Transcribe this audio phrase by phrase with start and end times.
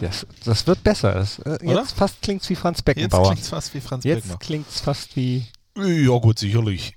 [0.00, 1.14] Das, das wird besser.
[1.14, 3.32] Das, äh, jetzt fast klingt's wie Franz Jetzt Beckenbauer.
[3.32, 4.38] klingt fast wie Franz Jetzt Beckenbauer.
[4.38, 5.46] klingt's fast wie.
[5.76, 6.96] Ja gut, sicherlich.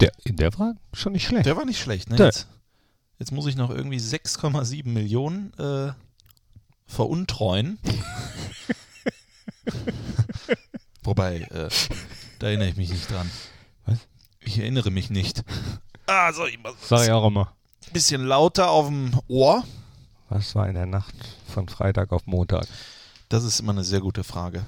[0.00, 1.46] Der, der war schon nicht schlecht.
[1.46, 2.16] Der war nicht schlecht, ne?
[2.16, 2.48] Jetzt,
[3.18, 5.92] jetzt muss ich noch irgendwie 6,7 Millionen äh,
[6.86, 7.78] veruntreuen.
[11.04, 11.68] Wobei, äh,
[12.38, 13.30] da erinnere ich mich nicht dran.
[13.86, 13.98] Was?
[14.40, 15.42] Ich erinnere mich nicht.
[16.06, 17.54] Ah, soll ich mal Sag ich auch immer.
[17.92, 19.62] bisschen lauter auf dem Ohr?
[20.34, 21.14] Was war in der Nacht
[21.46, 22.66] von Freitag auf Montag?
[23.28, 24.64] Das ist immer eine sehr gute Frage.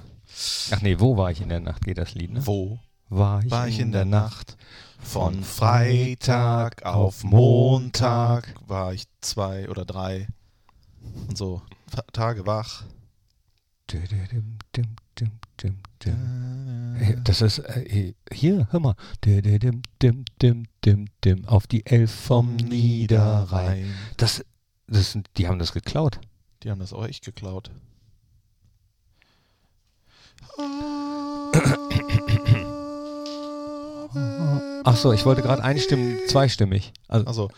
[0.70, 2.46] Ach nee, wo war ich in der Nacht, geht das Lied, ne?
[2.46, 4.58] Wo War ich, war ich in der Nacht?
[5.00, 10.26] Von Freitag auf Montag war ich zwei oder drei
[11.28, 12.84] und so Ta- Tage wach.
[17.24, 18.94] Das ist, äh, hier, hör mal.
[19.24, 23.94] Dim, dim, dim, dim, dim, dim, auf die Elf vom Niederrhein.
[24.16, 24.44] Das,
[24.86, 26.20] das sind, die haben das geklaut.
[26.62, 27.70] Die haben das auch echt geklaut.
[34.86, 36.92] Ach so, ich wollte gerade einstimmen, zweistimmig.
[37.08, 37.50] Also, Also.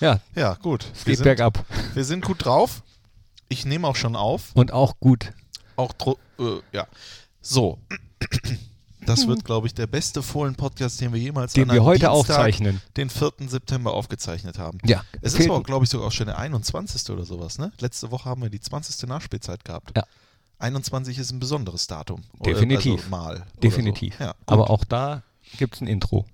[0.00, 0.84] ja, Ja, gut.
[0.92, 1.64] es Wir geht sind, bergab.
[1.94, 2.82] wir sind gut drauf.
[3.48, 4.50] Ich nehme auch schon auf.
[4.54, 5.32] Und auch gut.
[5.76, 5.92] Auch
[6.38, 6.86] äh, ja.
[7.40, 7.78] So.
[9.06, 12.12] Das wird, glaube ich, der beste Fohlen-Podcast, den wir jemals Den an wir heute Dienstag,
[12.14, 12.80] aufzeichnen.
[12.96, 13.32] den 4.
[13.48, 14.78] September aufgezeichnet haben.
[14.84, 17.10] Ja, Es ist aber, glaube ich, sogar auch schon der 21.
[17.10, 17.72] oder sowas, ne?
[17.80, 19.08] Letzte Woche haben wir die 20.
[19.08, 19.92] Nachspielzeit gehabt.
[19.96, 20.04] Ja.
[20.60, 22.22] 21 ist ein besonderes Datum.
[22.38, 23.00] Oder- Definitiv.
[23.00, 23.34] Also mal.
[23.36, 24.14] oder definitiv.
[24.18, 24.24] So.
[24.24, 24.34] Ja.
[24.46, 25.22] Aber auch da
[25.58, 26.24] gibt es ein Intro.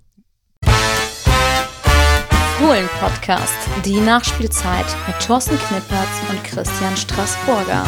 [2.58, 7.86] Fohlen-Podcast, die Nachspielzeit mit Thorsten Knippertz und Christian Straßburger.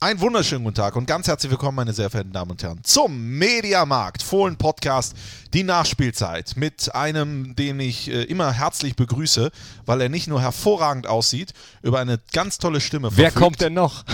[0.00, 3.36] Einen wunderschönen guten Tag und ganz herzlich willkommen, meine sehr verehrten Damen und Herren, zum
[3.36, 5.16] Mediamarkt Fohlen Podcast,
[5.52, 9.50] die Nachspielzeit mit einem, den ich äh, immer herzlich begrüße,
[9.86, 13.74] weil er nicht nur hervorragend aussieht, über eine ganz tolle Stimme Wer verfügt, kommt denn
[13.74, 14.04] noch?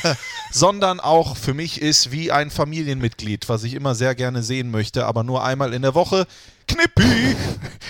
[0.52, 5.06] sondern auch für mich ist wie ein Familienmitglied, was ich immer sehr gerne sehen möchte,
[5.06, 6.26] aber nur einmal in der Woche.
[6.74, 7.34] Knippi!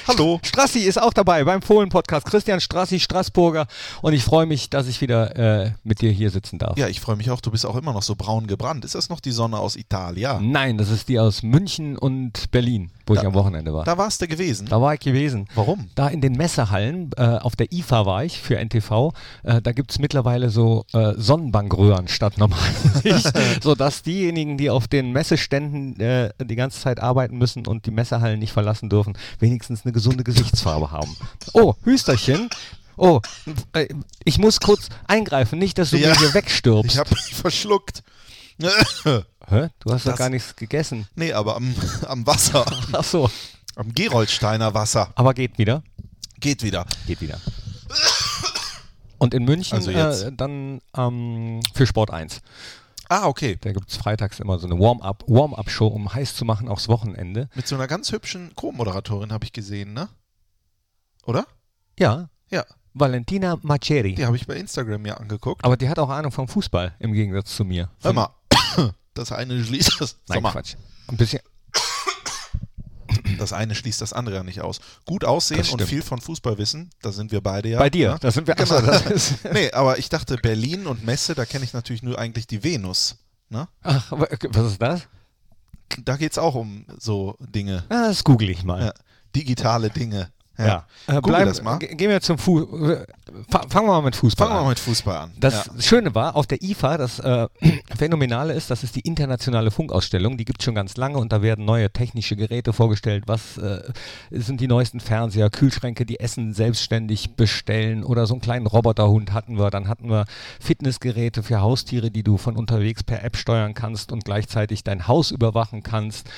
[0.08, 0.40] Hallo!
[0.42, 2.24] Strassi ist auch dabei beim Fohlen-Podcast.
[2.24, 3.66] Christian Strassi, Straßburger.
[4.00, 5.36] Und ich freue mich, dass ich wieder
[5.66, 6.78] äh, mit dir hier sitzen darf.
[6.78, 8.86] Ja, ich freue mich auch, du bist auch immer noch so braun gebrannt.
[8.86, 10.50] Ist das noch die Sonne aus Italien?
[10.50, 13.84] Nein, das ist die aus München und Berlin, wo ich Da- am Wochenende war.
[13.84, 14.70] Da, Da warst du gewesen.
[14.70, 15.46] war ich gewesen.
[15.54, 15.90] Warum?
[15.94, 19.12] Da in den Messehallen, äh, auf der IFA war ich für NTV,
[19.42, 25.12] äh, da gibt es mittlerweile so äh, Sonnenbankröhren statt normalerweise, sodass diejenigen, die auf den
[25.12, 29.92] Messeständen äh, die ganze Zeit arbeiten müssen und die Messehallen nicht verlassen dürfen, wenigstens eine
[29.92, 31.16] gesunde Gesichtsfarbe haben.
[31.52, 32.48] Oh, Hüsterchen.
[32.96, 33.20] Oh,
[33.72, 33.88] äh,
[34.24, 36.10] ich muss kurz eingreifen, nicht, dass du Ja.
[36.10, 36.92] mir hier wegstirbst.
[36.92, 38.02] Ich habe mich verschluckt.
[38.62, 39.68] Hä?
[39.80, 41.08] Du hast doch Das- gar nichts gegessen.
[41.16, 41.74] nee, aber am,
[42.06, 43.30] am Wasser, Ach so,
[43.74, 45.10] am Geroldsteiner Wasser.
[45.14, 45.82] aber geht wieder.
[46.38, 46.86] Geht wieder.
[47.06, 47.40] Geht wieder.
[49.18, 52.40] Und in München Also äh, dann ähm, für Sport 1.
[53.10, 53.58] Ah, okay.
[53.60, 57.48] Da gibt es freitags immer so eine Warm-up, Warm-up-Show, um heiß zu machen aufs Wochenende.
[57.56, 60.08] Mit so einer ganz hübschen Co-Moderatorin habe ich gesehen, ne?
[61.26, 61.44] Oder?
[61.98, 64.14] Ja, Ja, Valentina Maceri.
[64.14, 65.64] die habe ich bei Instagram ja angeguckt.
[65.64, 67.90] Aber die hat auch Ahnung vom Fußball, im Gegensatz zu mir.
[68.00, 68.30] Hör mal,
[69.14, 70.16] das eine schließt das.
[70.28, 70.76] Nein, Quatsch.
[71.08, 71.40] Ein bisschen.
[73.38, 74.80] Das eine schließt das andere ja nicht aus.
[75.06, 77.78] Gut aussehen und viel von Fußball wissen, da sind wir beide ja.
[77.78, 78.18] Bei dir, Ne?
[78.20, 78.54] da sind wir.
[78.54, 78.76] Genau.
[78.76, 82.18] Achso, das ist, Nee, aber ich dachte Berlin und Messe, da kenne ich natürlich nur
[82.18, 83.16] eigentlich die Venus.
[83.48, 83.68] Ne?
[83.82, 85.02] ach, wa- was ist das?
[86.04, 87.84] Da geht es auch um so Dinge.
[87.88, 88.80] Ah, das google ich mal.
[88.86, 88.92] Ja.
[89.34, 90.30] Digitale Dinge.
[90.66, 90.86] Ja.
[91.06, 91.78] Äh, Google bleiben- das mal.
[91.78, 93.06] ge- Gehen wir zum Fußball.
[93.68, 94.64] Fangen wir mal mit Fußball Fangen wir an.
[94.64, 95.30] mal mit Fußball an.
[95.38, 95.72] Das ja.
[95.80, 97.46] Schöne war, auf der IFA, das äh,
[97.96, 101.40] Phänomenale ist, das ist die internationale Funkausstellung, die gibt es schon ganz lange und da
[101.42, 103.24] werden neue technische Geräte vorgestellt.
[103.26, 103.82] Was äh,
[104.30, 109.58] sind die neuesten Fernseher, Kühlschränke, die Essen selbstständig bestellen oder so einen kleinen Roboterhund hatten
[109.58, 109.70] wir.
[109.70, 110.24] Dann hatten wir
[110.60, 115.30] Fitnessgeräte für Haustiere, die du von unterwegs per App steuern kannst und gleichzeitig dein Haus
[115.30, 116.28] überwachen kannst.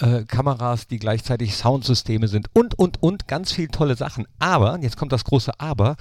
[0.00, 4.26] Äh, Kameras, die gleichzeitig Soundsysteme sind und, und, und ganz viel tolle Sachen.
[4.38, 5.96] Aber, jetzt kommt das große Aber,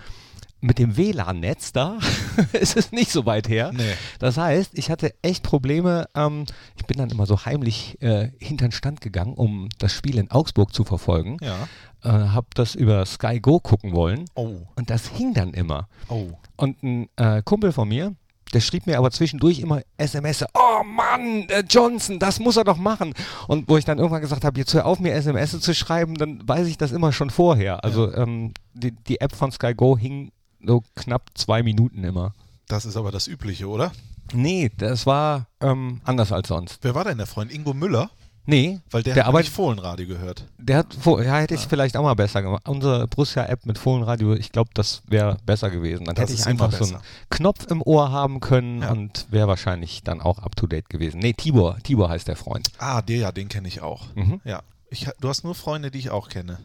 [0.62, 1.98] mit dem WLAN-Netz da
[2.52, 3.72] ist es nicht so weit her.
[3.74, 3.94] Nee.
[4.20, 6.08] Das heißt, ich hatte echt Probleme.
[6.16, 6.46] Ähm,
[6.76, 10.30] ich bin dann immer so heimlich äh, hinter den Stand gegangen, um das Spiel in
[10.32, 11.38] Augsburg zu verfolgen.
[11.42, 11.68] Ja.
[12.04, 14.58] Äh, hab das über Sky Go gucken wollen Oh.
[14.76, 15.88] und das hing dann immer.
[16.10, 16.28] Oh.
[16.58, 18.14] Und ein äh, Kumpel von mir,
[18.54, 22.78] der schrieb mir aber zwischendurch immer SMS, oh Mann, äh, Johnson, das muss er doch
[22.78, 23.14] machen.
[23.48, 26.48] Und wo ich dann irgendwann gesagt habe, jetzt hör auf mir SMS zu schreiben, dann
[26.48, 27.84] weiß ich das immer schon vorher.
[27.84, 30.32] Also ähm, die, die App von Sky Go hing
[30.66, 32.34] so knapp zwei Minuten immer.
[32.68, 33.92] Das ist aber das Übliche, oder?
[34.34, 36.80] Nee, das war ähm, anders als sonst.
[36.84, 37.52] Wer war denn der Freund?
[37.52, 38.12] Ingo Müller?
[38.46, 40.46] Nee, weil der, der hat nicht Fohlenradio gehört.
[40.58, 41.70] Der hat, ja, hätte ich ja.
[41.70, 42.68] vielleicht auch mal besser gemacht.
[42.68, 46.06] Unsere Borussia-App mit Fohlenradio, ich glaube, das wäre besser gewesen.
[46.06, 48.92] Dann das hätte ich einfach so einen Knopf im Ohr haben können ja.
[48.92, 51.20] und wäre wahrscheinlich dann auch up to date gewesen.
[51.20, 52.72] Nee, Tibor, Tibor heißt der Freund.
[52.80, 54.04] Ah, der ja, den kenne ich auch.
[54.16, 54.42] Mhm.
[54.44, 54.64] Ja.
[54.90, 56.58] Ich, du hast nur Freunde, die ich auch kenne.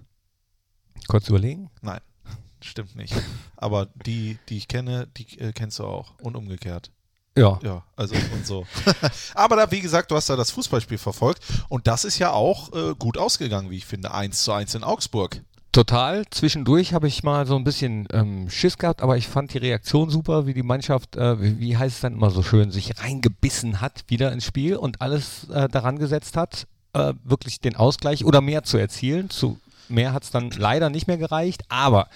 [1.09, 1.71] Kurz überlegen?
[1.82, 2.00] Nein,
[2.62, 3.15] stimmt nicht.
[3.56, 6.15] Aber die, die ich kenne, die äh, kennst du auch.
[6.23, 6.91] Und umgekehrt.
[7.36, 7.58] Ja.
[7.62, 8.64] Ja, also und so.
[9.34, 12.72] Aber da, wie gesagt, du hast da das Fußballspiel verfolgt und das ist ja auch
[12.72, 14.12] äh, gut ausgegangen, wie ich finde.
[14.12, 15.40] 1 zu 1 in Augsburg.
[15.72, 16.25] Total.
[16.31, 20.08] Zwischendurch habe ich mal so ein bisschen ähm, Schiss gehabt, aber ich fand die Reaktion
[20.08, 23.80] super, wie die Mannschaft, äh, wie, wie, heißt es dann immer so schön, sich reingebissen
[23.80, 28.40] hat wieder ins Spiel und alles äh, daran gesetzt hat, äh, wirklich den Ausgleich oder
[28.40, 29.30] mehr zu erzielen.
[29.30, 29.58] Zu
[29.88, 32.08] mehr hat es dann leider nicht mehr gereicht, aber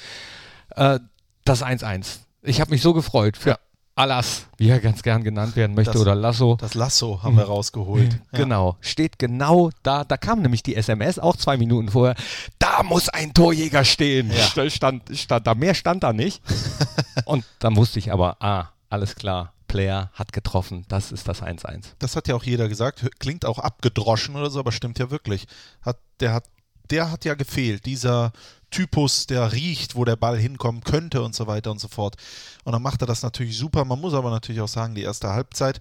[0.76, 1.00] äh,
[1.44, 2.18] das 1-1.
[2.42, 3.58] Ich habe mich so gefreut für ja.
[3.98, 6.56] Alas, wie er ganz gern genannt werden möchte, das, oder Lasso.
[6.60, 8.20] Das Lasso haben wir rausgeholt.
[8.32, 8.40] Ja.
[8.40, 10.04] Genau, steht genau da.
[10.04, 12.14] Da kam nämlich die SMS auch zwei Minuten vorher.
[12.58, 14.30] Da muss ein Torjäger stehen.
[14.30, 14.68] Ja.
[14.68, 16.42] Stand, stand da, mehr stand da nicht.
[17.24, 20.84] Und da musste ich aber, ah, alles klar, Player hat getroffen.
[20.88, 21.84] Das ist das 1-1.
[21.98, 23.08] Das hat ja auch jeder gesagt.
[23.18, 25.46] Klingt auch abgedroschen oder so, aber stimmt ja wirklich.
[25.82, 26.44] Hat, der, hat,
[26.90, 27.86] der hat ja gefehlt.
[27.86, 28.32] Dieser
[28.70, 32.16] Typus, der riecht, wo der Ball hinkommen könnte und so weiter und so fort.
[32.64, 33.84] Und dann macht er das natürlich super.
[33.84, 35.78] Man muss aber natürlich auch sagen, die erste Halbzeit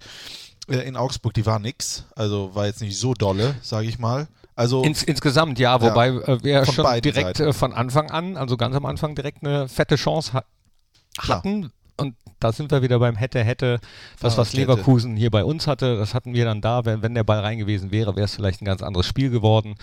[0.68, 2.04] äh, in Augsburg, die war nix.
[2.14, 4.28] Also war jetzt nicht so dolle, sage ich mal.
[4.54, 8.56] Also Ins, insgesamt ja, wobei ja, äh, wir schon direkt äh, von Anfang an, also
[8.56, 10.44] ganz am Anfang direkt eine fette Chance ha
[11.18, 11.70] hatten.
[11.96, 13.80] Und da sind wir wieder beim hätte, hätte,
[14.20, 16.84] das, was Leverkusen hier bei uns hatte, das hatten wir dann da.
[16.84, 19.74] Wenn, wenn der Ball rein gewesen wäre, wäre es vielleicht ein ganz anderes Spiel geworden.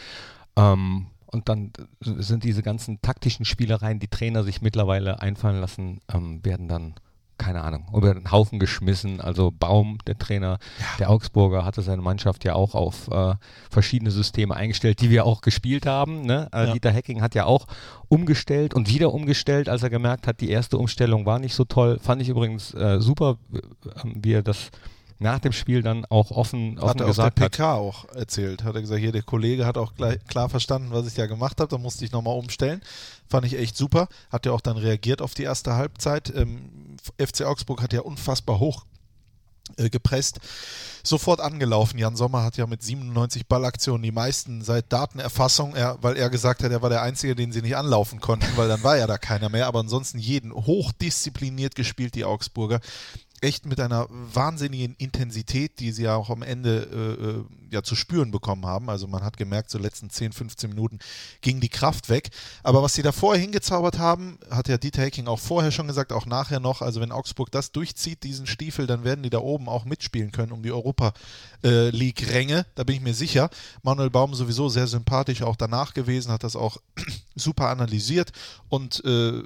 [0.55, 6.43] Ähm, und dann sind diese ganzen taktischen Spielereien, die Trainer sich mittlerweile einfallen lassen, ähm,
[6.43, 6.95] werden dann,
[7.37, 9.19] keine Ahnung, über den Haufen geschmissen.
[9.19, 10.85] Also Baum, der Trainer ja.
[10.99, 13.35] der Augsburger, hatte seine Mannschaft ja auch auf äh,
[13.69, 16.21] verschiedene Systeme eingestellt, die wir auch gespielt haben.
[16.21, 16.47] Ne?
[16.53, 16.73] Äh, ja.
[16.73, 17.67] Dieter Hecking hat ja auch
[18.07, 21.99] umgestellt und wieder umgestellt, als er gemerkt hat, die erste Umstellung war nicht so toll.
[21.99, 23.37] Fand ich übrigens äh, super,
[24.03, 24.71] wie er das
[25.25, 27.79] nach dem Spiel dann auch offen, offen hat er gesagt auf der PK hat.
[27.79, 28.63] auch erzählt.
[28.63, 31.59] Hat er gesagt, hier der Kollege hat auch gleich, klar verstanden, was ich ja gemacht
[31.59, 31.69] habe.
[31.69, 32.81] Da musste ich nochmal umstellen.
[33.27, 34.07] Fand ich echt super.
[34.29, 36.31] Hat ja auch dann reagiert auf die erste Halbzeit.
[36.35, 36.69] Ähm,
[37.19, 38.85] FC Augsburg hat ja unfassbar hoch
[39.77, 40.39] äh, gepresst.
[41.03, 41.97] Sofort angelaufen.
[41.97, 46.63] Jan Sommer hat ja mit 97 Ballaktionen die meisten seit Datenerfassung, er, weil er gesagt
[46.63, 49.17] hat, er war der Einzige, den sie nicht anlaufen konnten, weil dann war ja da
[49.17, 49.65] keiner mehr.
[49.65, 52.79] Aber ansonsten jeden hochdiszipliniert gespielt, die Augsburger
[53.41, 57.95] echt mit einer wahnsinnigen Intensität, die sie ja auch am Ende äh, äh ja zu
[57.95, 58.89] spüren bekommen haben.
[58.89, 60.99] Also man hat gemerkt, so letzten 10, 15 Minuten
[61.41, 62.29] ging die Kraft weg.
[62.63, 66.13] Aber was sie da vorher hingezaubert haben, hat ja Dieter Hecking auch vorher schon gesagt,
[66.13, 66.81] auch nachher noch.
[66.81, 70.51] Also wenn Augsburg das durchzieht, diesen Stiefel, dann werden die da oben auch mitspielen können
[70.51, 71.13] um die Europa
[71.63, 72.65] äh, League-Ränge.
[72.75, 73.49] Da bin ich mir sicher.
[73.83, 76.77] Manuel Baum sowieso sehr sympathisch auch danach gewesen, hat das auch
[77.35, 78.31] super analysiert
[78.69, 79.43] und äh,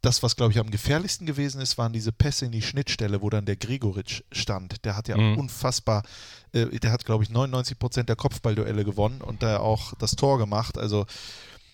[0.00, 3.30] das, was glaube ich am gefährlichsten gewesen ist, waren diese Pässe in die Schnittstelle, wo
[3.30, 4.84] dann der Gregoritsch stand.
[4.84, 5.38] Der hat ja mhm.
[5.38, 6.04] unfassbar,
[6.52, 10.38] äh, der hat glaube ich 99 Prozent der Kopfballduelle gewonnen und da auch das Tor
[10.38, 10.78] gemacht.
[10.78, 11.06] Also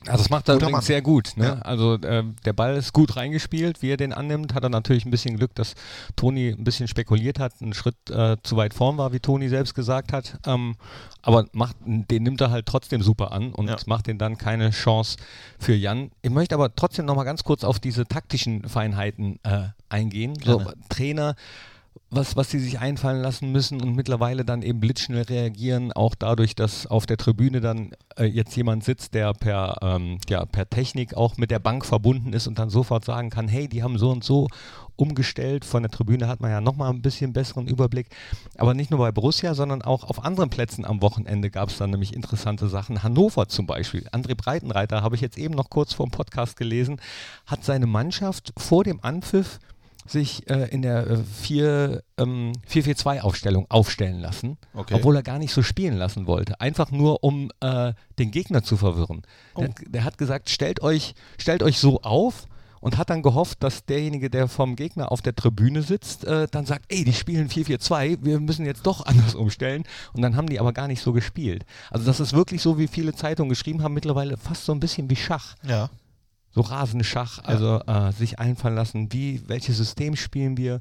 [0.07, 0.83] also das macht er übrigens Mann.
[0.83, 1.33] sehr gut.
[1.37, 1.45] Ne?
[1.45, 1.53] Ja.
[1.61, 4.55] Also äh, der Ball ist gut reingespielt, wie er den annimmt.
[4.55, 5.75] Hat er natürlich ein bisschen Glück, dass
[6.17, 9.75] Toni ein bisschen spekuliert hat, einen Schritt äh, zu weit vorn war, wie Toni selbst
[9.75, 10.39] gesagt hat.
[10.47, 10.77] Ähm,
[11.23, 13.77] aber macht, den nimmt er halt trotzdem super an und ja.
[13.87, 15.17] macht den dann keine Chance
[15.59, 16.11] für Jan.
[16.23, 20.35] Ich möchte aber trotzdem nochmal ganz kurz auf diese taktischen Feinheiten äh, eingehen.
[20.45, 21.35] So, Trainer
[22.11, 26.55] was, was sie sich einfallen lassen müssen und mittlerweile dann eben blitzschnell reagieren, auch dadurch,
[26.55, 31.17] dass auf der Tribüne dann äh, jetzt jemand sitzt, der per, ähm, ja, per Technik
[31.17, 34.11] auch mit der Bank verbunden ist und dann sofort sagen kann, hey, die haben so
[34.11, 34.49] und so
[34.97, 35.65] umgestellt.
[35.65, 38.09] Von der Tribüne hat man ja nochmal ein bisschen besseren Überblick.
[38.59, 41.91] Aber nicht nur bei Borussia, sondern auch auf anderen Plätzen am Wochenende gab es dann
[41.91, 43.03] nämlich interessante Sachen.
[43.03, 44.09] Hannover zum Beispiel.
[44.13, 47.01] André Breitenreiter, habe ich jetzt eben noch kurz vor dem Podcast gelesen,
[47.47, 49.59] hat seine Mannschaft vor dem Anpfiff
[50.07, 54.95] sich äh, in der äh, 4, ähm, 4-4-2-Aufstellung aufstellen lassen, okay.
[54.95, 56.61] obwohl er gar nicht so spielen lassen wollte.
[56.61, 59.23] Einfach nur, um äh, den Gegner zu verwirren.
[59.55, 59.63] Oh.
[59.63, 62.47] Der, der, hat gesagt, stellt euch, stellt euch so auf
[62.81, 66.67] und hat dann gehofft, dass derjenige, der vom Gegner auf der Tribüne sitzt, äh, dann
[66.67, 69.85] sagt, ey, die spielen 4-4-2, wir müssen jetzt doch anders umstellen.
[70.13, 71.65] Und dann haben die aber gar nicht so gespielt.
[71.91, 75.09] Also das ist wirklich so, wie viele Zeitungen geschrieben haben, mittlerweile fast so ein bisschen
[75.09, 75.55] wie Schach.
[75.67, 75.89] Ja
[76.55, 78.09] so Rasenschach, also ja.
[78.09, 80.81] äh, sich einfallen lassen, wie, welches System spielen wir.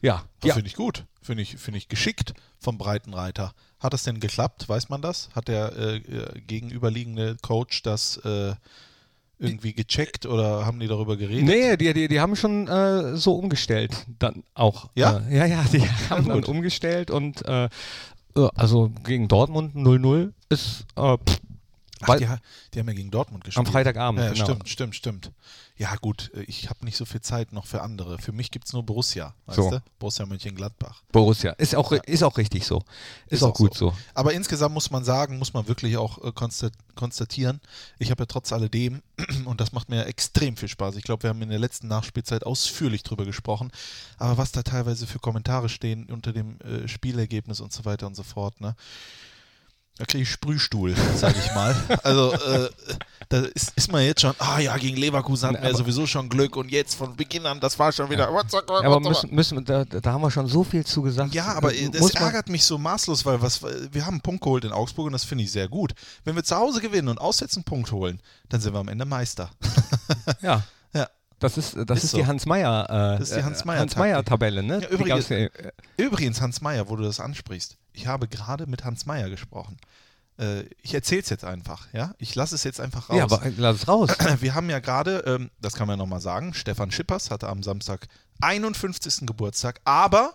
[0.00, 0.24] Ja.
[0.40, 0.54] Das ja.
[0.54, 1.04] finde ich gut.
[1.22, 3.52] Finde ich, find ich geschickt vom Breitenreiter.
[3.78, 4.68] Hat das denn geklappt?
[4.68, 5.28] Weiß man das?
[5.34, 8.54] Hat der äh, äh gegenüberliegende Coach das äh,
[9.38, 11.44] irgendwie gecheckt oder haben die darüber geredet?
[11.44, 14.90] Nee, die, die, die haben schon äh, so umgestellt dann auch.
[14.94, 15.18] Ja?
[15.28, 17.68] Äh, ja, ja, die haben dann umgestellt und äh,
[18.54, 21.40] Also gegen Dortmund 0-0 ist pff,
[22.02, 22.26] Ach, die,
[22.74, 23.66] die haben ja gegen Dortmund gespielt.
[23.66, 24.20] am Freitagabend.
[24.20, 24.44] Ja, genau.
[24.44, 25.32] stimmt, stimmt, stimmt.
[25.76, 28.18] Ja, gut, äh, ich habe nicht so viel Zeit noch für andere.
[28.18, 29.70] Für mich gibt es nur Borussia, weißt So.
[29.70, 29.82] du?
[29.98, 31.02] Borussia Mönchengladbach.
[31.12, 31.52] Borussia.
[31.52, 32.82] Ist auch, ist auch richtig so.
[33.28, 33.94] Ist, auch gut so.
[34.14, 37.60] Aber insgesamt muss man sagen, muss man wirklich auch äh, konstat konstatieren,
[37.98, 39.00] ich habe ja trotz alledem,
[39.46, 42.44] und das macht mir extrem viel Spaß, ich glaube, wir haben in der letzten Nachspielzeit
[42.44, 43.72] ausführlich drüber gesprochen,
[44.18, 48.16] aber was da teilweise für Kommentare stehen unter dem äh, Spielergebnis und so weiter und
[48.16, 48.76] so fort, ne?
[50.00, 51.76] Da kriege ich Sprühstuhl, sage ich mal.
[52.02, 52.70] Also äh,
[53.28, 56.56] da ist, ist man jetzt schon, ah ja, gegen Leverkusen hatten wir sowieso schon Glück
[56.56, 58.30] und jetzt von Beginn an, das war schon wieder.
[58.30, 61.34] Ja, aber müssen, müssen, da, da haben wir schon so viel zu gesagt.
[61.34, 64.64] Ja, aber Äh, das ärgert mich so maßlos, weil was, wir haben einen Punkt geholt
[64.64, 65.92] in Augsburg und das finde ich sehr gut.
[66.24, 69.04] Wenn wir zu Hause gewinnen und auswärts einen Punkt holen, dann sind wir am Ende
[69.04, 69.50] Meister.
[70.40, 70.62] Ja.
[71.40, 71.48] Ja.
[71.48, 72.16] Das ist, das Ist ist, so.
[72.18, 73.96] die Hans-Meyer äh, Das ist die äh, Hans-Meyer-Taktik.
[73.98, 74.80] Hans-Meyer-Tabelle, ne?
[74.82, 75.50] Ja, übrigens- ja, äh,
[75.96, 79.76] Übrigens, Hans Meyer, wo du das ansprichst, ich habe gerade mit Hans Meyer gesprochen.
[80.38, 82.14] Äh, ich erzähle es jetzt einfach, ja?
[82.18, 83.16] Ich lasse es jetzt einfach raus.
[83.18, 84.10] ja, aber lass es raus.
[84.40, 88.06] wir haben ja gerade, ähm, das kann man nochmal sagen, Stefan Schippers hatte am Samstag
[88.40, 89.26] 51.
[89.26, 90.34] Geburtstag, aber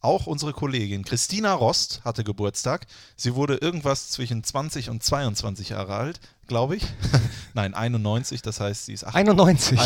[0.00, 2.86] auch unsere Kollegin Christina Rost hatte Geburtstag.
[3.16, 6.82] Sie wurde irgendwas zwischen 20 und 22 Jahre alt, glaube ich.
[7.54, 9.78] Nein, 91, das heißt, sie ist 8 91.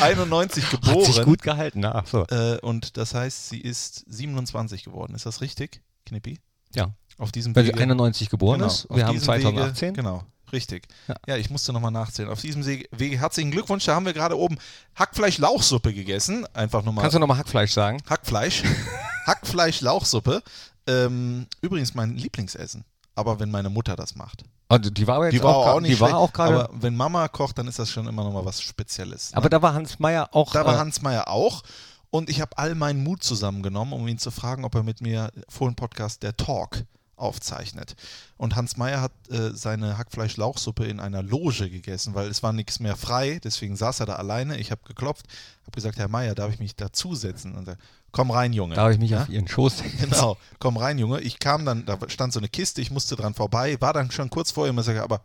[0.00, 1.24] 91 Hat sich geboren.
[1.24, 1.84] gut gehalten.
[1.84, 2.24] Ach so.
[2.26, 5.14] Äh, und das heißt, sie ist 27 geworden.
[5.14, 6.38] Ist das richtig, Knippi?
[6.74, 6.92] Ja.
[7.18, 7.80] Auf diesem Weil sie Wege.
[7.82, 8.86] 91 geboren Genau, ist.
[8.90, 9.88] Wir haben diesem 2018.
[9.88, 10.86] Wege, genau, richtig.
[11.08, 11.14] Ja.
[11.26, 12.28] Ja, ich musste nochmal nachzählen.
[12.30, 13.84] Auf diesem Se- Wege herzlichen Glückwunsch.
[13.84, 14.58] Da haben wir gerade oben
[14.98, 16.46] Hackfleisch-Lauchsuppe gegessen.
[16.52, 18.02] Einfach nochmal Kannst du nochmal Hackfleisch sagen?
[18.08, 18.62] Hackfleisch.
[19.26, 20.42] Hackfleisch-Lauchsuppe.
[20.88, 22.84] Ähm, übrigens mein Lieblingsessen.
[23.16, 24.44] Aber wenn meine Mutter das macht.
[24.68, 26.64] Oh, die war aber jetzt Die war auch, auch, nicht die war schlecht, auch gerade.
[26.68, 29.32] Aber wenn Mama kocht, dann ist das schon immer nochmal was Spezielles.
[29.32, 29.38] ne?
[29.38, 30.52] Aber da war Hans Meyer auch.
[30.52, 31.62] Da war äh, Hans Meyer auch.
[32.10, 35.30] Und ich habe all meinen Mut zusammengenommen, um ihn zu fragen, ob er mit mir
[35.48, 36.84] vor dem Podcast der Talk
[37.16, 37.96] aufzeichnet.
[38.36, 42.78] Und Hans Meyer hat äh, seine Hackfleisch-Lauchsuppe in einer Loge gegessen, weil es war nichts
[42.78, 43.40] mehr frei.
[43.42, 44.58] Deswegen saß er da alleine.
[44.58, 45.26] Ich habe geklopft,
[45.62, 47.54] habe gesagt, Herr Meyer, darf ich mich dazusetzen?
[47.54, 47.76] Und er,
[48.16, 48.74] komm rein, Junge.
[48.76, 49.22] darf ich mich ja?
[49.22, 49.82] auf ihren Schoß?
[50.00, 51.20] Genau, komm rein, Junge.
[51.20, 54.30] Ich kam dann, da stand so eine Kiste, ich musste dran vorbei, war dann schon
[54.30, 55.20] kurz vor ihm und sage, aber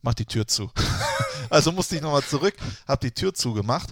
[0.00, 0.70] mach die Tür zu.
[1.50, 2.54] also musste ich nochmal zurück,
[2.86, 3.90] habe die Tür zugemacht.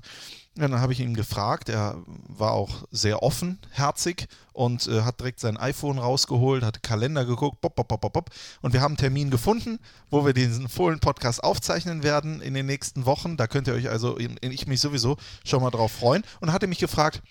[0.57, 5.41] Ja, dann habe ich ihn gefragt, er war auch sehr offenherzig und äh, hat direkt
[5.41, 8.31] sein iPhone rausgeholt, hat Kalender geguckt, bop, bop, bop, bop, bop.
[8.63, 13.07] und wir haben einen Termin gefunden, wo wir diesen Fohlen-Podcast aufzeichnen werden in den nächsten
[13.07, 13.37] Wochen.
[13.37, 16.79] Da könnt ihr euch also, ich mich sowieso schon mal drauf freuen und hatte mich
[16.79, 17.23] gefragt,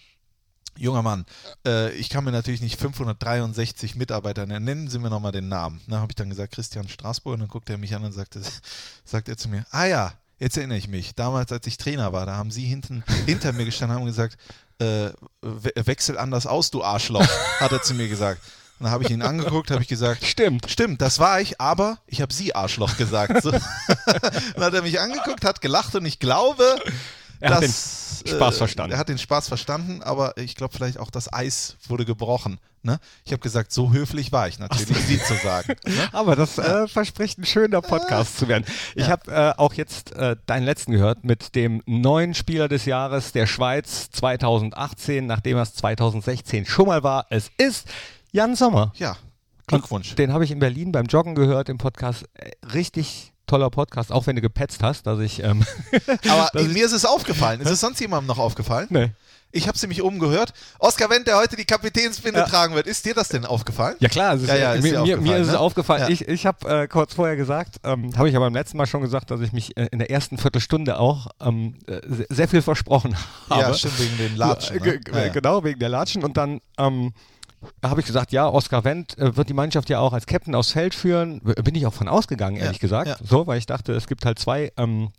[0.77, 1.25] Junger Mann,
[1.65, 4.65] äh, ich kann mir natürlich nicht 563 Mitarbeiter nennen.
[4.65, 5.81] Nennen Sie mir nochmal den Namen.
[5.87, 7.33] Da habe ich dann gesagt, Christian Straßburg.
[7.33, 8.41] Und dann guckt er mich an und sagte,
[9.05, 11.15] sagt er zu mir, ah ja, jetzt erinnere ich mich.
[11.15, 14.37] Damals, als ich Trainer war, da haben Sie hinten, hinter mir gestanden und haben gesagt,
[14.79, 17.27] äh, we wechsel anders aus, du Arschloch,
[17.59, 18.41] hat er zu mir gesagt.
[18.79, 20.69] Und dann habe ich ihn angeguckt, habe ich gesagt, Stimmt.
[20.69, 23.41] Stimmt, das war ich, aber ich habe sie Arschloch gesagt.
[23.41, 23.51] So.
[24.53, 26.79] Dann hat er mich angeguckt, hat gelacht und ich glaube,
[27.39, 28.91] Er hat den Spaß äh, verstanden.
[28.93, 32.59] Er hat den Spaß verstanden, aber ich glaube vielleicht auch das Eis wurde gebrochen.
[32.83, 32.99] Ne?
[33.25, 35.75] Ich habe gesagt, so höflich war ich natürlich, sie zu sagen.
[35.87, 36.09] Ne?
[36.13, 38.65] Aber das äh, verspricht ein schöner Podcast zu werden.
[38.95, 39.11] Ich Ja.
[39.11, 43.45] habe äh, auch jetzt äh, deinen letzten gehört mit dem neuen Spieler des Jahres der
[43.47, 47.25] Schweiz 2018, nachdem er es 2016 schon mal war.
[47.29, 47.87] Es ist
[48.31, 48.93] Jan Sommer.
[48.97, 49.17] Ja,
[49.67, 50.15] Glückwunsch.
[50.15, 52.25] Den habe ich in Berlin beim Joggen gehört im Podcast.
[52.35, 55.41] Äh, Richtig toller Podcast, auch wenn du gepetzt hast, dass ich.
[55.43, 55.65] Ähm,
[56.29, 57.61] Aber dass ich- mir ist es aufgefallen.
[57.61, 58.87] Ist es sonst jemandem noch aufgefallen?
[58.89, 59.11] nee.
[59.53, 60.53] Ich habe es nämlich oben gehört.
[60.77, 62.45] Oskar Wendt, der heute die Kapitänsbinde Ja.
[62.47, 62.85] tragen wird.
[62.85, 63.95] Ist dir das denn aufgefallen?
[63.99, 65.59] Ja klar, es ist, Ja, ja, ist mir, mir, mir ist es ne?
[65.59, 66.01] aufgefallen.
[66.01, 66.09] Ja.
[66.09, 68.99] Ich, ich habe äh, kurz vorher gesagt, ähm, habe ich aber beim letzten Mal schon
[69.01, 72.61] gesagt, dass ich mich äh, in der ersten Viertelstunde auch ähm, äh, sehr, sehr viel
[72.61, 73.15] versprochen
[73.49, 73.61] habe.
[73.61, 74.79] Ja, stimmt, wegen den Latschen.
[74.83, 75.31] Ne?
[75.33, 76.25] Genau, wegen der Latschen.
[76.25, 77.13] Und dann ähm,
[77.83, 80.71] habe ich gesagt, ja, Oskar Wendt äh, wird die Mannschaft ja auch als Captain aufs
[80.71, 81.39] Feld führen.
[81.41, 83.07] Bin ich auch von ausgegangen, ehrlich Ja, gesagt.
[83.07, 83.17] ja.
[83.23, 84.71] So, weil ich dachte, es gibt halt zwei.
[84.77, 85.09] Ähm,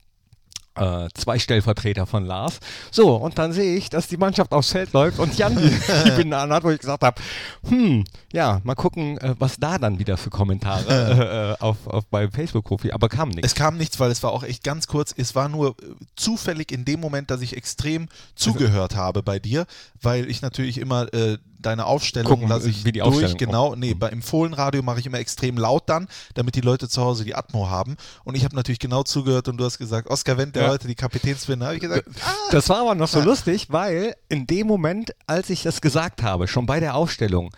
[0.74, 2.60] äh, zwei Stellvertreter von Lars.
[2.92, 5.70] So, und dann sehe ich, dass die Mannschaft aufs Feld läuft und Jan die,
[6.04, 7.20] die Binde anhat, wo ich gesagt habe,
[7.66, 12.30] hm, ja, mal gucken, äh, was da dann wieder für Kommentare äh, auf, auf bei
[12.30, 13.46] Facebook-Profi, aber kam nichts.
[13.46, 15.12] Es kam nichts, weil es war auch echt ganz kurz.
[15.16, 15.74] Es war nur äh,
[16.14, 19.66] zufällig in dem Moment, dass ich extrem zugehört habe bei dir,
[20.00, 23.36] weil ich natürlich immer äh, deine Aufstellung Gucken, lasse ich wie die durch.
[23.36, 27.02] Genau, nee, bei, im Fohlenradio mache ich immer extrem laut dann, damit die Leute zu
[27.02, 27.96] Hause die Atmo haben.
[28.24, 30.68] Und ich habe natürlich genau zugehört und du hast gesagt, Oskar Wendt, der Ja.
[30.70, 34.46] heute die Kapitänsbinde, habe ich gesagt, ah, Das war aber noch so lustig, weil in
[34.46, 37.50] dem Moment, als ich das gesagt habe, schon bei der Aufstellung,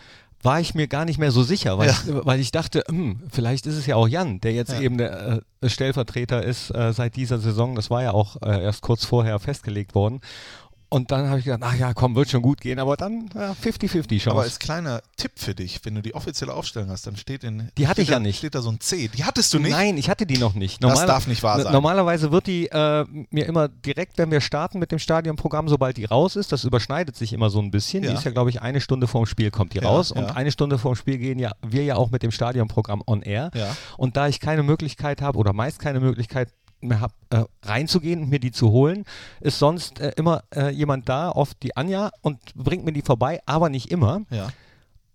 [0.43, 1.93] war ich mir gar nicht mehr so sicher, weil, Ja.
[1.93, 4.79] ich, weil ich dachte, hm, vielleicht ist es ja auch Jan, der jetzt Ja.
[4.79, 7.75] eben der äh, Stellvertreter ist äh, seit dieser Saison.
[7.75, 10.19] Das war ja auch äh, erst kurz vorher festgelegt worden.
[10.93, 13.95] Und dann habe ich gedacht, ach ja, komm, wird schon gut gehen, aber dann 50-50
[14.11, 14.31] ja, Chance.
[14.31, 17.71] Aber als kleiner Tipp für dich, wenn du die offizielle Aufstellung hast, dann steht in.
[17.77, 18.39] Die hatte ich da, ja nicht.
[18.39, 19.07] Steht da so ein C.
[19.07, 19.71] Die hattest du nicht?
[19.71, 20.81] Nein, ich hatte die noch nicht.
[20.81, 21.71] Normal, das darf nicht wahr sein.
[21.71, 26.03] Normalerweise wird die äh, mir immer direkt, wenn wir starten mit dem Stadionprogramm, sobald die
[26.03, 28.03] raus ist, das überschneidet sich immer so ein bisschen.
[28.03, 28.09] Ja.
[28.09, 30.11] Die ist ja, glaube ich, eine Stunde vorm Spiel kommt die ja, raus.
[30.11, 33.49] Und eine Stunde vorm Spiel gehen ja wir ja auch mit dem Stadionprogramm on air.
[33.95, 36.49] Und da ich keine Möglichkeit habe oder meist keine Möglichkeit
[36.81, 39.05] mehr habe, äh, reinzugehen und mir die zu holen,
[39.39, 43.41] ist sonst äh, immer äh, jemand da, oft die Anja, und bringt mir die vorbei,
[43.45, 44.21] aber nicht immer.
[44.29, 44.49] Ja.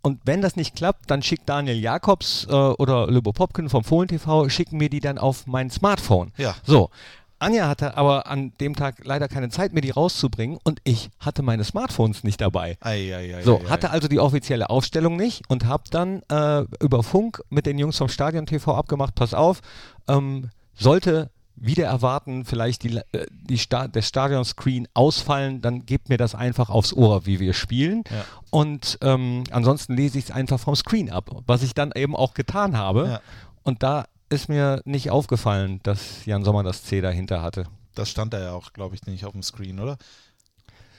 [0.03, 4.07] Und wenn das nicht klappt, dann schickt Daniel Jakobs äh, oder Lübo Popkin vom Fohlen
[4.07, 6.33] TV, schicken mir die dann auf mein Smartphone.
[6.37, 6.55] Ja.
[6.65, 6.91] So.
[7.39, 11.43] Anja hatte aber an dem Tag leider keine Zeit, mir die rauszubringen und ich hatte
[11.43, 12.79] meine Smartphones nicht dabei.
[12.81, 17.03] Ei, ei, ei, so, hatte also die offizielle Aufstellung nicht und habe dann äh, über
[17.03, 19.61] Funk mit den Jungs vom Stadion TV abgemacht, pass auf,
[20.09, 26.19] ähm, sollte wieder erwarten, vielleicht die, äh, die Sta der Stadionscreen ausfallen, dann gebt mir
[26.19, 28.05] das einfach aufs Ohr, wie wir spielen.
[28.11, 28.25] Ja.
[28.51, 32.35] Und ähm, ansonsten lese ich es einfach vom Screen ab, was ich dann eben auch
[32.35, 33.09] getan habe.
[33.09, 33.21] Ja.
[33.63, 37.65] Und da ist mir nicht aufgefallen, dass Jan Sommer das C dahinter hatte.
[37.95, 39.97] Das stand da ja auch, glaube ich, nicht auf dem Screen, oder?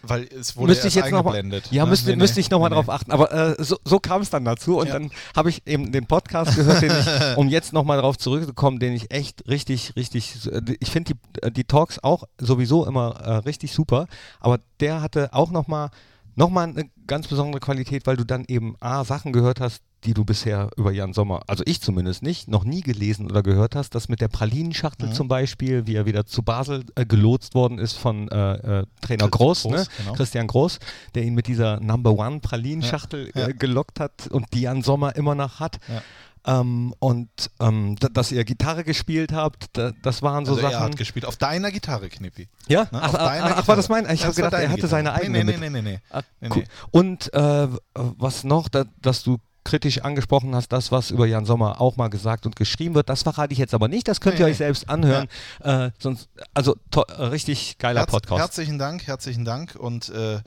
[0.10, 1.36] Weil es wurde müsste ich jetzt noch mal,
[1.72, 1.90] Ja, ne?
[1.90, 3.12] müsste, nee, müsste ich nochmal nee, drauf achten.
[3.12, 4.78] Aber äh, so, so kam es dann dazu.
[4.78, 4.94] Und ja.
[4.94, 8.94] dann habe ich eben den Podcast gehört, den ich, um jetzt nochmal drauf zurückzukommen, den
[8.94, 10.50] ich echt richtig, richtig,
[10.80, 14.08] ich finde die, die Talks auch sowieso immer äh, richtig super.
[14.40, 15.90] Aber der hatte auch nochmal
[16.38, 20.14] noch mal eine ganz besondere Qualität, weil du dann eben A, Sachen gehört hast, die
[20.14, 23.96] du bisher über Jan Sommer, also ich zumindest nicht, noch nie gelesen oder gehört hast,
[23.96, 25.14] das mit der Pralinenschachtel mhm.
[25.14, 29.28] zum Beispiel, wie er wieder zu Basel äh, gelotst worden ist von äh, äh, Trainer
[29.28, 29.88] Groß, Groß ne?
[29.98, 30.14] genau.
[30.14, 30.80] Christian Groß,
[31.16, 33.42] der ihn mit dieser Number One Pralinenschachtel ja.
[33.42, 33.48] ja.
[33.48, 35.80] Äh, gelockt hat und die Jan Sommer immer noch hat.
[35.88, 36.02] Ja.
[36.48, 40.76] Ähm, und ähm, dass ihr Gitarre gespielt habt, da, das waren so also Sachen.
[40.76, 42.48] Er hat gespielt auf deiner Gitarre, Knippi.
[42.70, 42.84] Ja?
[42.84, 42.90] Ne?
[43.02, 44.10] Ach, ach, ach war das mein?
[44.10, 44.90] Ich habe gedacht, er hatte Gitarre.
[44.90, 45.44] seine eigene.
[45.44, 46.00] Nee, nee, nee, nee, nee.
[46.10, 46.64] Ach, nee, nee.
[46.92, 51.82] Und äh, was noch, da, dass du kritisch angesprochen hast, das, was über Jan Sommer
[51.82, 53.10] auch mal gesagt und geschrieben wird.
[53.10, 55.28] Das verrate ich jetzt aber nicht, das könnt nee, ihr euch selbst anhören.
[55.64, 55.88] Ja.
[55.88, 58.40] Äh, sonst, also äh, richtig geiler Herz, Podcast.
[58.40, 60.40] Herzlichen Dank, herzlichen Dank und äh,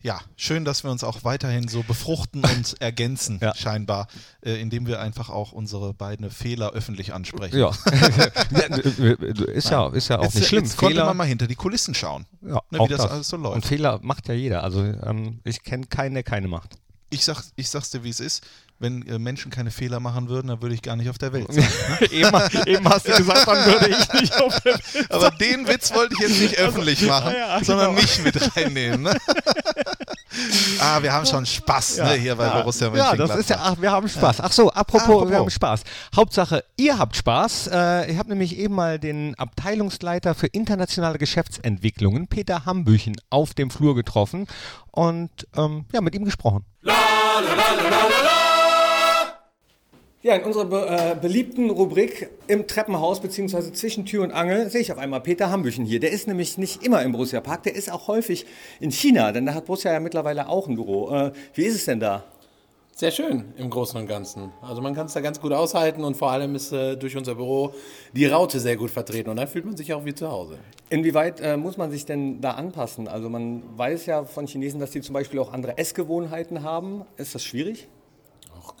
[0.00, 3.52] ja, schön, dass wir uns auch weiterhin so befruchten und ergänzen, ja.
[3.56, 4.06] scheinbar,
[4.42, 7.58] äh, indem wir einfach auch unsere beiden Fehler öffentlich ansprechen.
[7.58, 7.70] Ja,
[9.52, 10.62] ist ja, ist ja auch jetzt, nicht schlimm.
[10.62, 13.36] Jetzt konnte man mal hinter die Kulissen schauen, ja, ne, wie das, das, alles so
[13.36, 13.56] läuft.
[13.56, 14.62] Und Fehler macht ja jeder.
[14.62, 16.78] Also ähm, ich kenne keinen, der keine macht.
[17.10, 18.44] Ich, sag, ich sag's dir, wie es ist
[18.80, 21.52] wenn äh, Menschen keine Fehler machen würden, dann würde ich gar nicht auf der Welt
[21.52, 21.66] sein.
[22.00, 22.12] Ne?
[22.12, 25.06] eben, eben, hast du gesagt, dann würde ich nicht auf der Welt sein.
[25.10, 28.00] Aber den Witz wollte ich jetzt nicht also, öffentlich machen, ja, ja, sondern genau.
[28.00, 29.02] mich mit reinnehmen.
[29.02, 29.16] Ne?
[30.80, 33.18] ah, wir haben schon Spaß ja, ne, hier bei Borussia Mönchengladbach.
[33.18, 34.40] Ja, das ist ja, ach, wir haben Spaß.
[34.40, 35.30] Ach so, apropos, apropos.
[35.30, 35.82] wir haben Spaß.
[36.14, 37.70] Hauptsache, ihr habt Spaß.
[37.72, 43.70] Äh, ich habe nämlich eben mal den Abteilungsleiter für internationale Geschäftsentwicklungen, Peter Hambüchen, auf dem
[43.70, 44.46] Flur getroffen
[44.90, 46.64] und ähm, ja, mit ihm gesprochen.
[46.82, 48.37] La, la, la, la, la, la.
[50.20, 53.70] Ja, in unserer be äh, beliebten Rubrik im Treppenhaus bzw.
[53.72, 56.00] zwischen Tür und Angel sehe ich auf einmal Peter Hambüchen hier.
[56.00, 58.44] Der ist nämlich nicht immer im Borussia Park, der ist auch häufig
[58.80, 61.08] in China, denn da hat Borussia ja mittlerweile auch ein Büro.
[61.14, 62.24] Äh, wie ist es denn da?
[62.96, 64.50] Sehr schön im Großen und Ganzen.
[64.60, 67.36] Also man kann es da ganz gut aushalten und vor allem ist äh, durch unser
[67.36, 67.72] Büro
[68.12, 70.58] die Raute sehr gut vertreten und dann fühlt man sich auch wie zu Hause.
[70.90, 73.06] Inwieweit äh, muss man sich denn da anpassen?
[73.06, 77.04] Also man weiß ja von Chinesen, dass die zum Beispiel auch andere Essgewohnheiten haben.
[77.16, 77.86] Ist das schwierig?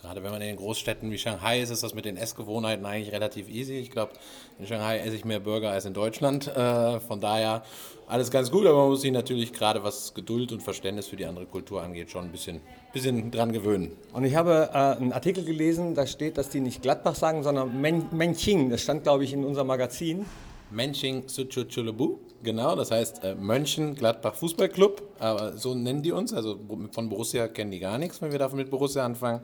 [0.00, 3.12] Gerade wenn man in den Großstädten wie Shanghai ist, ist das mit den Essgewohnheiten eigentlich
[3.12, 3.74] relativ easy.
[3.78, 4.12] Ich glaube,
[4.60, 6.46] in Shanghai esse ich mehr Burger als in Deutschland.
[6.46, 7.64] Äh, von daher
[8.06, 11.26] alles ganz gut, aber man muss sich natürlich gerade was Geduld und Verständnis für die
[11.26, 12.60] andere Kultur angeht, schon ein bisschen,
[12.92, 13.90] bisschen dran gewöhnen.
[14.12, 17.80] Und ich habe äh, einen Artikel gelesen, da steht, dass die nicht Gladbach sagen, sondern
[17.80, 18.70] Menching.
[18.70, 20.26] Das stand, glaube ich, in unserem Magazin.
[20.70, 26.60] Menching Suchuchulubu, genau, das heißt äh, Mönchengladbach Fußballclub, aber so nennen die uns, also
[26.92, 29.40] von Borussia kennen die gar nichts, wenn wir davon mit Borussia anfangen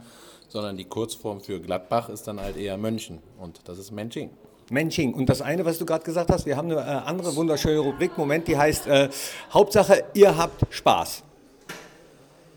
[0.48, 4.30] sondern die Kurzform für Gladbach ist dann halt eher Mönchen und das ist Menching.
[4.70, 5.14] Menching.
[5.14, 8.16] Und das eine, was du gerade gesagt hast, wir haben eine äh, andere wunderschöne Rubrik,
[8.16, 9.08] Moment, die heißt äh,
[9.52, 11.22] Hauptsache, ihr habt Spaß.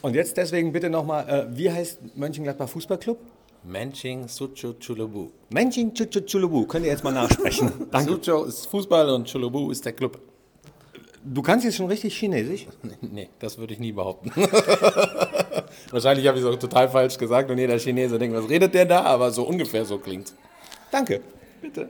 [0.01, 3.17] Und jetzt deswegen bitte nochmal, äh, wie heißt Mönchengladbach Fußballclub?
[3.63, 5.29] Menching Sucho Chulubu.
[5.49, 7.71] Menching Sucho Chulubu, könnt ihr jetzt mal nachsprechen.
[7.91, 8.11] Danke.
[8.11, 10.19] Sucho ist Fußball und Chulubu ist der Club.
[11.25, 12.67] Du kannst jetzt schon richtig Chinesisch?
[13.01, 14.31] Nee, das würde ich nie behaupten.
[15.91, 18.85] Wahrscheinlich habe ich es auch total falsch gesagt und jeder Chinese denkt, was redet der
[18.85, 19.03] da?
[19.03, 20.33] Aber so ungefähr so klingt.
[20.91, 21.21] Danke.
[21.61, 21.89] Bitte.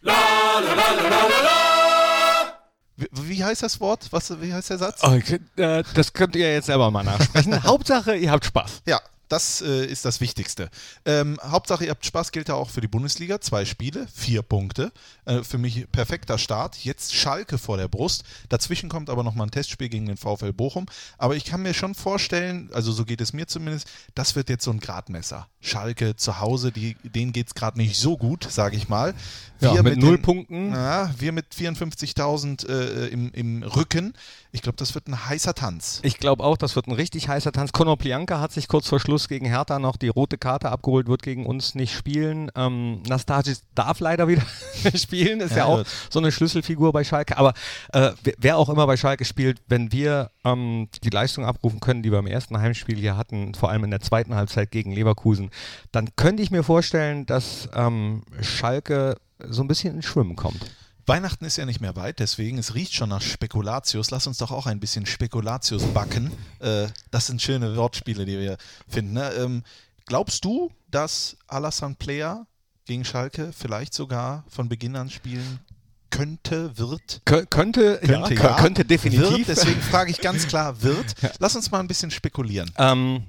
[0.00, 0.12] La,
[0.60, 1.58] la, la,
[2.96, 4.08] wie, wie, heißt das Wort?
[4.10, 5.04] Was, wie heißt der Satz?
[5.04, 7.62] Okay, äh, das könnt ihr jetzt selber mal nachsprechen.
[7.62, 8.82] Hauptsache, ihr habt Spaß.
[8.86, 10.70] Ja, das äh, ist das Wichtigste.
[11.04, 13.40] Ähm, Hauptsache, ihr habt Spaß, gilt ja auch für die Bundesliga.
[13.40, 14.92] Zwei Spiele, vier Punkte.
[15.24, 16.76] Äh, für mich perfekter Start.
[16.76, 18.24] Jetzt Schalke vor der Brust.
[18.48, 20.86] Dazwischen kommt aber nochmal ein Testspiel gegen den VfL Bochum.
[21.18, 24.64] Aber ich kann mir schon vorstellen, also so geht es mir zumindest, das wird jetzt
[24.64, 25.48] so ein Gradmesser.
[25.60, 29.14] Schalke zu Hause, die, denen geht es gerade nicht so gut, sage ich mal.
[29.58, 30.72] Wir ja, mit, mit null den, Punkten.
[30.72, 34.14] Ja, wir mit 54.000 äh, im, im Rücken.
[34.52, 36.00] Ich glaube, das wird ein heißer Tanz.
[36.02, 37.72] Ich glaube auch, das wird ein richtig heißer Tanz.
[37.72, 41.22] Conor Plianka hat sich kurz vor Schluss gegen Hertha noch die rote Karte abgeholt, wird
[41.22, 42.52] gegen uns nicht spielen.
[42.54, 44.42] Ähm, Nastasic darf leider wieder
[44.94, 47.36] spielen, ist ja, ja auch so eine Schlüsselfigur bei Schalke.
[47.36, 47.54] Aber
[47.92, 52.12] äh, wer auch immer bei Schalke spielt, wenn wir ähm, die Leistung abrufen können, die
[52.12, 55.50] wir im ersten Heimspiel hier hatten, vor allem in der zweiten Halbzeit gegen Leverkusen,
[55.90, 60.60] dann könnte ich mir vorstellen, dass ähm, Schalke so ein bisschen ins Schwimmen kommt.
[61.08, 64.10] Weihnachten ist ja nicht mehr weit, deswegen es riecht schon nach Spekulatius.
[64.10, 66.30] Lass uns doch auch ein bisschen Spekulatius backen.
[66.60, 69.14] Äh, das sind schöne Wortspiele, die wir finden.
[69.14, 69.30] Ne?
[69.32, 69.62] Ähm,
[70.04, 72.46] glaubst du, dass Alassane Player
[72.84, 75.60] gegen Schalke vielleicht sogar von Beginn an spielen
[76.10, 77.22] könnte, wird?
[77.24, 79.46] Kö könnte, könnte, ja, ja, könnte definitiv.
[79.46, 81.14] Wird, deswegen frage ich ganz klar, wird.
[81.38, 82.70] Lass uns mal ein bisschen spekulieren.
[82.76, 83.22] Ähm,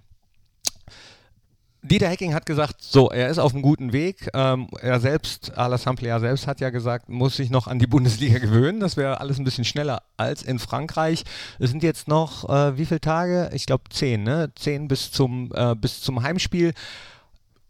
[1.82, 4.30] Dieter Hecking hat gesagt, so, er ist auf einem guten Weg.
[4.34, 8.82] Ähm, er selbst, Alassane selbst hat ja gesagt, muss sich noch an die Bundesliga gewöhnen.
[8.82, 11.24] Das wäre alles ein bisschen schneller als in Frankreich.
[11.58, 13.50] Es sind jetzt noch, äh, wie viele Tage?
[13.54, 14.52] Ich glaube zehn, ne?
[14.56, 16.74] Zehn bis zum, äh, bis zum Heimspiel.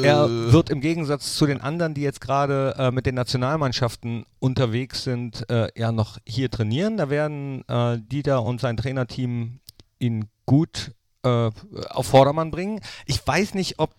[0.01, 0.53] Er äh.
[0.53, 5.47] wird im Gegensatz zu den anderen, die jetzt gerade äh, mit den Nationalmannschaften unterwegs sind,
[5.51, 6.97] äh, ja noch hier trainieren.
[6.97, 9.59] Da werden äh, Dieter und sein Trainerteam
[9.99, 11.51] ihn gut äh,
[11.89, 12.81] auf Vordermann bringen.
[13.05, 13.93] Ich weiß nicht, ob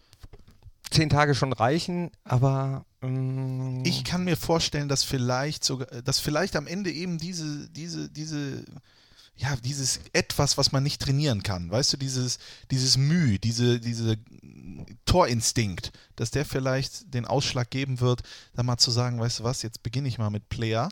[0.91, 6.57] zehn Tage schon reichen, aber ähm ich kann mir vorstellen, dass vielleicht sogar, dass vielleicht
[6.57, 8.65] am Ende eben diese, diese, diese,
[9.37, 12.39] ja, dieses etwas, was man nicht trainieren kann, weißt du, dieses,
[12.71, 14.17] dieses Mühe, diese, diese
[15.07, 18.23] Torinstinkt, dass der vielleicht den Ausschlag geben wird,
[18.55, 20.89] da mal zu sagen, weißt du was, jetzt beginne ich mal mit Player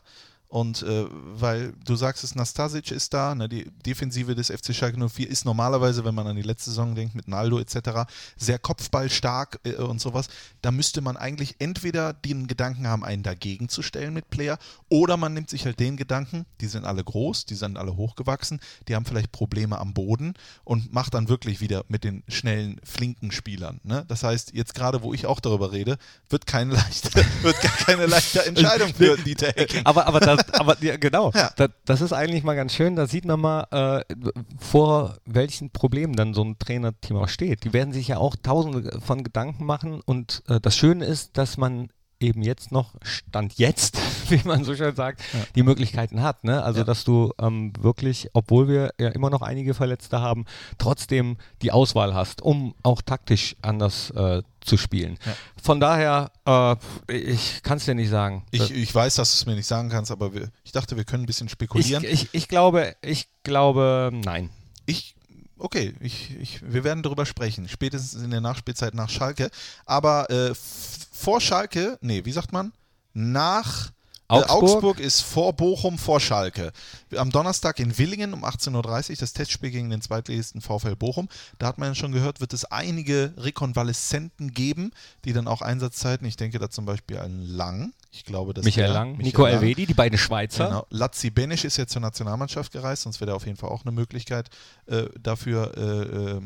[0.49, 4.99] und äh, weil du sagst, es Nastasic ist da, ne, die Defensive des FC Schalke
[5.09, 9.61] 04 ist normalerweise, wenn man an die letzte Saison denkt, mit Naldo etc., sehr kopfballstark
[9.65, 10.29] äh, und sowas.
[10.63, 14.59] Da müsste man eigentlich entweder den Gedanken haben, einen dagegen zu stellen mit Player,
[14.89, 18.61] oder man nimmt sich halt den Gedanken, die sind alle groß, die sind alle hochgewachsen,
[18.89, 20.33] die haben vielleicht Probleme am Boden
[20.65, 23.81] und macht dann wirklich wieder mit den schnellen, flinken Spielern.
[23.85, 24.07] Ne?
[24.09, 25.99] Das heißt, jetzt gerade, wo ich auch darüber rede,
[26.31, 27.11] wird keine leichte,
[27.43, 29.85] wird gar keine leichte Entscheidung für Dieter Hecking.
[29.85, 31.51] Aber, aber das aber ja, genau, ja.
[31.57, 32.97] Das, das, ist eigentlich mal ganz schön.
[32.97, 34.15] Da sieht man mal, äh,
[34.59, 37.65] vor welchen Problemen dann so ein Trainerteam auch steht.
[37.65, 41.57] Die werden sich ja auch tausende von Gedanken machen und äh, das Schöne ist, dass
[41.57, 43.99] man eben jetzt noch, Stand jetzt,
[44.31, 45.41] wie man so schön sagt, ja.
[45.55, 46.45] die Möglichkeiten hat.
[46.45, 46.63] Ne?
[46.63, 46.85] Also, ja.
[46.85, 50.45] dass du ähm, wirklich, obwohl wir ja immer noch einige Verletzte haben,
[50.79, 55.19] trotzdem die Auswahl hast, um auch taktisch anders äh, zu spielen.
[55.25, 55.33] Ja.
[55.63, 56.77] Von daher, äh,
[57.13, 58.45] ich kann es dir nicht sagen.
[58.51, 61.05] Ich, ich weiß, dass du es mir nicht sagen kannst, aber wir, ich dachte, wir
[61.05, 62.05] können ein bisschen spekulieren.
[62.05, 64.51] Ich, ich, ich glaube, ich glaube, nein.
[64.87, 65.18] Ich
[65.59, 69.51] okay, ich, ich, wir werden darüber sprechen, spätestens in der Nachspielzeit nach Schalke.
[69.87, 72.73] Aber äh, vor Schalke, nee, wie sagt man?
[73.13, 73.93] Nach
[74.29, 74.49] Augsburg.
[74.49, 75.01] Äh, Augsburg.
[75.01, 76.73] ist vor Bochum, vor Schalke.
[77.17, 81.29] Am Donnerstag in Willingen um 18.30 Uhr das Testspiel gegen den zweitligisten VfL Bochum.
[81.59, 84.93] Da hat man ja schon gehört, wird es einige Rekonvaleszenten geben,
[85.25, 88.91] die dann auch Einsatzzeiten, ich denke da zum Beispiel an Lang, ich glaube, dass Michael
[88.91, 90.67] Lang, Michael Nico Elvedi, die beiden Schweizer.
[90.67, 90.87] Genau.
[90.91, 93.93] Lazzi Benisch ist jetzt zur Nationalmannschaft gereist, sonst wäre er auf jeden Fall auch eine
[93.93, 94.49] Möglichkeit
[94.87, 96.41] äh, dafür äh, äh,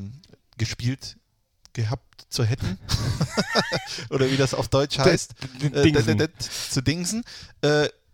[0.59, 1.17] gespielt
[1.73, 2.79] gehabt zu hätten.
[4.11, 5.35] Oder wie das auf Deutsch heißt.
[5.61, 6.29] Dingsen.
[6.39, 7.25] zu dingsen.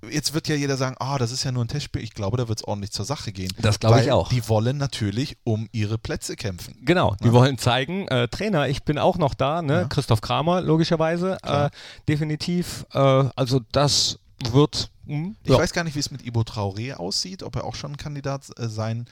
[0.09, 2.03] Jetzt wird ja jeder sagen, ah, oh, das ist ja nur ein Testspiel.
[2.03, 3.53] Ich glaube, da wird es ordentlich zur Sache gehen.
[3.59, 4.29] Das glaube ich auch.
[4.29, 6.77] Die wollen natürlich um ihre Plätze kämpfen.
[6.83, 7.33] Genau, die ja.
[7.33, 9.73] wollen zeigen, äh, Trainer, ich bin auch noch da, ne?
[9.73, 9.85] Ja.
[9.85, 11.39] Christoph Kramer, logischerweise.
[11.43, 11.71] Äh,
[12.09, 12.87] definitiv.
[12.93, 12.99] Äh,
[13.35, 14.91] also das wird.
[15.07, 15.59] Mh, hm, ich ja.
[15.59, 18.47] weiß gar nicht, wie es mit Ibo Traoré aussieht, ob er auch schon ein Kandidat
[18.57, 19.09] äh, sein wird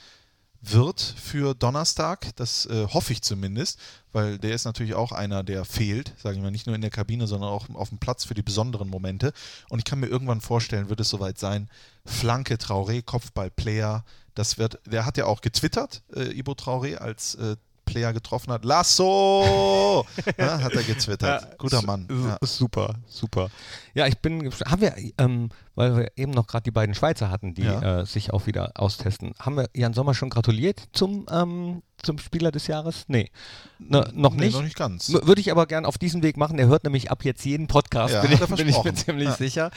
[0.67, 2.35] für Donnerstag.
[2.35, 3.79] Das äh, hoffe ich zumindest,
[4.11, 7.27] weil der ist natürlich auch einer, der fehlt, sagen wir nicht nur in der Kabine,
[7.27, 9.33] sondern auch auf dem Platz für die besonderen Momente.
[9.69, 11.69] Und ich kann mir irgendwann vorstellen, wird es soweit sein,
[12.05, 14.03] Flanke, Traoré, Kopfball, Player,
[14.35, 17.55] das wird, der hat ja auch getwittert, äh, Ibo Traoré, als äh,
[17.87, 18.65] Player getroffen hat.
[18.65, 20.05] Lasso!
[20.37, 21.41] ja, hat er getwittert.
[21.41, 22.07] Ja, Guter Mann.
[22.09, 22.37] Ja.
[22.45, 23.49] Super, super.
[23.97, 27.55] Ja, ich bin, haben wir, ähm, weil wir eben noch gerade die beiden Schweizer hatten,
[27.55, 28.01] die ja.
[28.01, 32.51] äh, sich auch wieder austesten, haben wir Jan Sommer schon gratuliert zum, ähm, zum Spieler
[32.51, 33.05] des Jahres?
[33.07, 33.31] Nee,
[33.79, 34.53] ne, noch nee, nicht.
[34.53, 35.11] noch nicht ganz.
[35.11, 36.59] Würde ich aber gern auf diesem Weg machen.
[36.59, 39.35] Er hört nämlich ab jetzt jeden Podcast, ja, bin, ich, bin ich mir ziemlich ja.
[39.35, 39.71] sicher.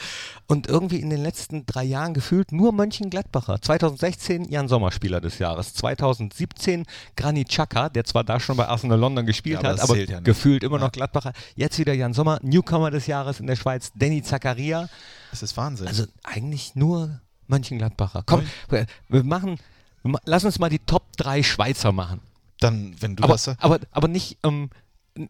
[0.47, 3.61] Und irgendwie in den letzten drei Jahren gefühlt nur Mönchengladbacher.
[3.61, 5.73] 2016 Jan Sommer Spieler des Jahres.
[5.73, 10.21] 2017 Granit Xhaka, der zwar da schon bei Arsenal London gespielt Ja, aber hat, aber
[10.21, 11.33] gefühlt immer noch Gladbacher.
[11.55, 14.89] Jetzt wieder Jan Sommer, Newcomer des Jahres in der Schweiz, Danny Zakaria.
[15.29, 15.87] Das ist Wahnsinn.
[15.87, 18.23] Also eigentlich nur Mönchengladbacher.
[18.25, 19.57] Komm, wir machen,
[20.03, 22.19] wir ma- lass uns mal die Top 3 Schweizer machen.
[22.59, 24.69] dann, wenn du Aber, das aber, aber nicht, ähm,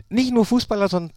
[0.10, 1.15] nicht nur Fußballer, sondern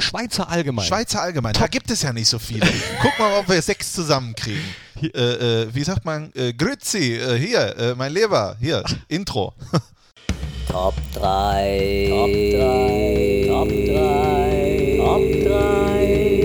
[0.00, 0.84] Schweizer allgemein.
[0.84, 2.66] Schweizer allgemein, da gibt es ja nicht so viele.
[3.00, 4.62] Guck mal, ob wir sechs zusammenkriegen.
[5.00, 6.32] Äh, äh, wie sagt man?
[6.34, 9.54] Äh, Grüezi, äh, hier, äh, mein Leber, hier, Intro.
[10.68, 12.06] Top 3.
[12.10, 13.46] Top 3.
[13.48, 14.96] Top 3.
[14.98, 16.43] Top 3.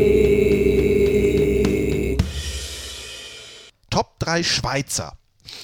[3.89, 5.17] Top 3 Schweizer.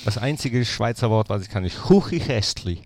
[0.03, 2.81] Das einzige Schweizer Wort, was ich kann, ist Huchichestli.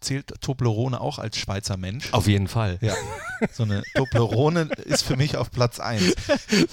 [0.00, 2.12] Zählt Toblerone auch als Schweizer Mensch?
[2.12, 2.78] Auf jeden Fall.
[2.80, 2.94] Ja.
[3.52, 6.14] So eine Toblerone ist für mich auf Platz 1.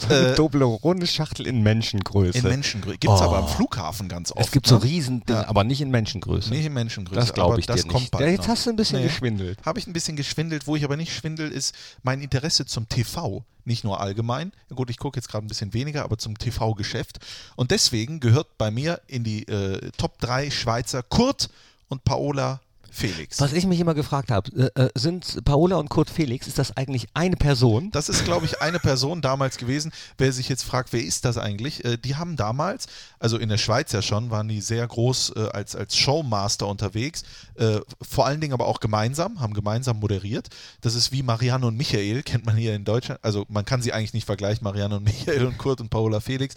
[0.09, 2.37] Eine Toblerone-Schachtel in Menschengröße.
[2.37, 2.97] In Menschengröße.
[2.97, 3.23] Gibt es Oh.
[3.23, 4.45] aber am Flughafen ganz oft.
[4.45, 4.83] es gibt so ne?
[4.83, 5.47] riesen, Ja.
[5.47, 6.49] aber nicht in Menschengröße.
[6.51, 7.19] Nicht in Menschengröße.
[7.19, 8.11] das glaube ich das dir kommt nicht.
[8.11, 8.47] bald Ja, jetzt noch.
[8.49, 9.07] hast du ein bisschen Nee.
[9.07, 9.59] geschwindelt.
[9.65, 10.67] Habe ich ein bisschen geschwindelt.
[10.67, 13.43] Wo ich aber nicht schwindel, ist mein Interesse zum TV.
[13.63, 14.51] Nicht nur allgemein.
[14.73, 17.19] Gut, ich gucke jetzt gerade ein bisschen weniger, aber zum TV-Geschäft.
[17.55, 21.49] Und deswegen gehört bei mir in die äh, Top 3 Schweizer Kurt
[21.87, 22.59] und Paola
[22.91, 23.39] Felix.
[23.39, 26.75] Was ich mich immer gefragt habe, äh, äh, sind Paola und Kurt Felix, ist das
[26.75, 27.89] eigentlich eine Person?
[27.91, 29.91] Das ist, glaube ich, eine Person damals gewesen.
[30.17, 31.85] Wer sich jetzt fragt, wer ist das eigentlich?
[31.85, 35.39] Äh, die haben damals, also in der Schweiz ja schon, waren die sehr groß äh,
[35.53, 37.23] als, als Showmaster unterwegs.
[37.55, 40.49] Äh, vor allen Dingen aber auch gemeinsam, haben gemeinsam moderiert.
[40.81, 43.19] Das ist wie Marianne und Michael, kennt man hier in Deutschland.
[43.23, 46.55] Also man kann sie eigentlich nicht vergleichen, Marianne und Michael und Kurt und Paola Felix.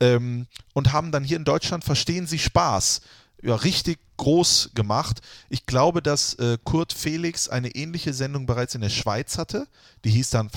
[0.00, 3.00] Ähm, und haben dann hier in Deutschland Verstehen Sie Spaß
[3.44, 5.20] ja, richtig groß gemacht.
[5.48, 9.66] Ich glaube, dass äh, Kurt Felix eine ähnliche Sendung bereits in der Schweiz hatte.
[10.04, 10.50] Die hieß dann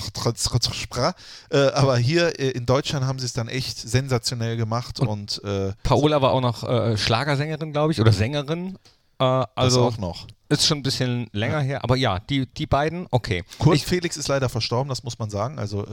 [1.50, 5.72] äh, aber hier äh, in Deutschland haben sie es dann echt sensationell gemacht und, äh,
[5.82, 8.78] Paola war auch noch äh, Schlagersängerin, glaube ich, oder Sängerin.
[9.18, 10.26] Äh, also also auch noch.
[10.48, 13.44] ist schon ein bisschen länger her, aber ja, die, die beiden, okay.
[13.58, 15.58] Kurt Ich, Felix ist leider verstorben, das muss man sagen.
[15.58, 15.86] Also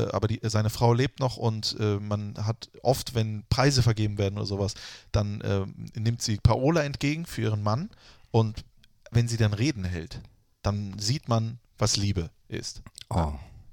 [0.00, 4.36] aber die, seine Frau lebt noch und äh, man hat oft, wenn Preise vergeben werden
[4.38, 4.74] oder sowas,
[5.12, 5.66] dann äh,
[5.98, 7.90] nimmt sie Paola entgegen für ihren Mann
[8.30, 8.64] und
[9.10, 10.20] wenn sie dann Reden hält,
[10.62, 12.82] dann sieht man, was Liebe ist.
[13.10, 13.32] oh,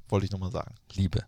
[0.09, 0.75] Wollte ich nochmal sagen.
[0.93, 1.23] Liebe.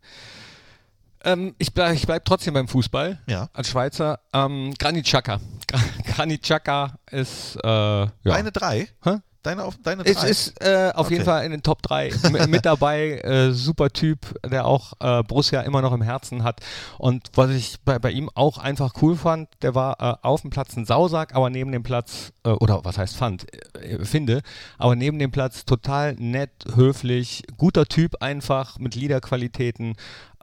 [1.24, 3.20] Ähm, ich bleibe bleib trotzdem beim Fußball.
[3.28, 3.50] Ja.
[3.54, 4.20] Als Schweizer.
[4.34, 5.40] Ähm, Granit Xhaka.
[6.06, 8.12] Granit Xhaka ist, äh, ja.
[8.24, 8.90] Deine drei?
[9.04, 9.18] Hä?
[9.44, 10.30] Deine, auf, deine Es drei?
[10.30, 11.32] ist äh, auf jeden Okay.
[11.32, 12.12] Fall in den Top 3
[12.48, 13.20] mit dabei.
[13.24, 16.62] Äh, super Typ, der auch äh, Borussia immer noch im Herzen hat.
[17.00, 20.52] Und was ich bei, bei ihm auch einfach cool fand, der war äh, auf dem
[20.52, 24.42] Platz ein Sausack, aber neben dem Platz, äh, oder was heißt fand, äh, finde,
[24.78, 29.96] aber neben dem Platz total nett, höflich, guter Typ einfach mit Liederqualitäten.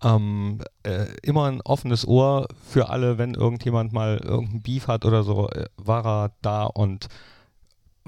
[0.02, 5.24] Ähm, äh, immer ein offenes Ohr für alle, wenn irgendjemand mal irgendein Beef hat oder
[5.24, 7.08] so, äh, war er da und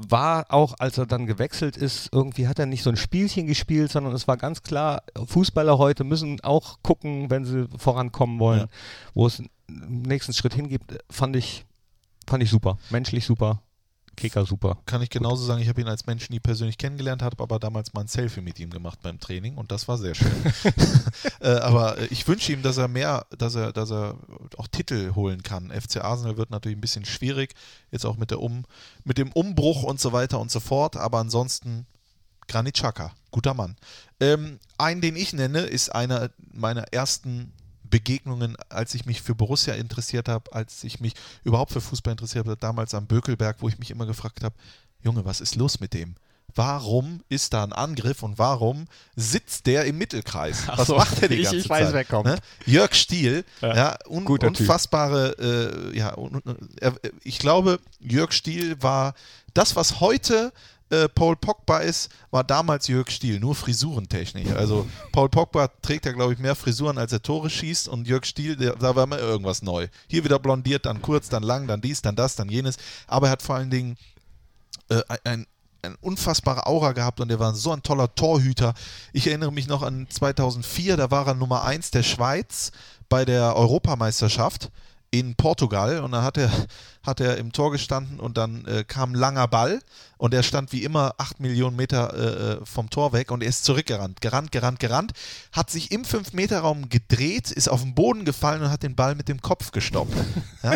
[0.09, 3.91] war auch, als er dann gewechselt ist, irgendwie hat er nicht so ein Spielchen gespielt,
[3.93, 8.67] sondern es war ganz klar, Fußballer heute müssen auch gucken, wenn sie vorankommen wollen, Ja.
[9.15, 11.65] wo es einen nächsten Schritt hingibt, fand ich,
[12.27, 12.79] fand ich super.
[12.91, 13.63] Menschlich super,
[14.21, 14.79] Kicker super.
[14.87, 17.95] Kann ich genauso sagen, ich habe ihn als Mensch nie persönlich kennengelernt, habe aber damals
[17.95, 20.31] mal ein Selfie mit ihm gemacht beim Training und das war sehr schön.
[21.41, 24.17] äh, aber äh, ich wünsche ihm, dass er mehr, dass er, dass er
[24.59, 25.71] auch Titel holen kann.
[25.71, 27.55] FC Arsenal wird natürlich ein bisschen schwierig,
[27.91, 28.65] jetzt auch mit, der um,
[29.05, 31.87] mit dem Umbruch und so weiter und so fort, aber ansonsten
[32.47, 33.77] Granit Xhaka, guter Mann.
[34.21, 37.53] Ähm, einen, den ich nenne, ist einer meiner ersten
[37.91, 42.47] Begegnungen, als ich mich für Borussia interessiert habe, als ich mich überhaupt für Fußball interessiert
[42.47, 44.55] habe, damals am Bökelberg, wo ich mich immer gefragt habe,
[45.03, 46.15] Junge, was ist los mit dem?
[46.55, 50.67] Warum ist da ein Angriff und warum sitzt der im Mittelkreis?
[50.67, 51.95] Was so, macht der die ich- ganze ich weiß, Zeit?
[51.95, 52.27] wer kommt.
[52.27, 52.39] Ne?
[52.67, 55.37] Jörg Stiel, Ja, ja, un unfassbare,
[55.93, 56.43] äh, ja, un
[57.23, 59.15] ich glaube, Jörg Stiel war
[59.55, 60.53] das, was heute
[60.91, 64.53] äh, Paul Pogba ist, war damals Jörg Stiel, nur frisurentechnisch.
[64.53, 68.25] Also Paul Pogba trägt ja, glaube ich, mehr Frisuren, als er Tore schießt und Jörg
[68.27, 69.89] Stiel, der, da war immer irgendwas neu.
[70.09, 72.77] Hier wieder blondiert, dann kurz, dann lang, dann dies, dann das, dann jenes.
[73.07, 73.97] Aber er hat vor allen Dingen
[74.89, 75.47] äh, ein,
[75.83, 78.75] ein unfassbare Aura gehabt und er war so ein toller Torhüter.
[79.13, 82.73] Ich erinnere mich noch an 2004, da war er Nummer 1 der Schweiz
[83.09, 84.71] bei der Europameisterschaft
[85.11, 86.51] in Portugal und dann hat er,
[87.03, 89.81] hat er im Tor gestanden und dann äh, kam ein langer Ball
[90.19, 93.65] und er stand wie immer 8 Millionen Meter äh, vom Tor weg und er ist
[93.65, 95.13] zurückgerannt, gerannt, gerannt, gerannt,
[95.53, 99.29] hat sich im 5-Meter-Raum gedreht, ist auf den Boden gefallen und hat den Ball mit
[99.29, 100.15] dem Kopf gestoppt.
[100.63, 100.75] Ja?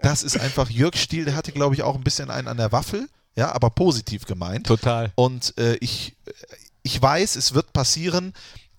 [0.00, 2.72] Das ist einfach Jörg Stiel, der hatte glaube ich auch ein bisschen einen an der
[2.72, 4.66] Waffel, ja, aber positiv gemeint.
[4.66, 5.12] Total.
[5.14, 6.16] Und äh, ich,
[6.82, 8.32] ich weiß, es wird passieren.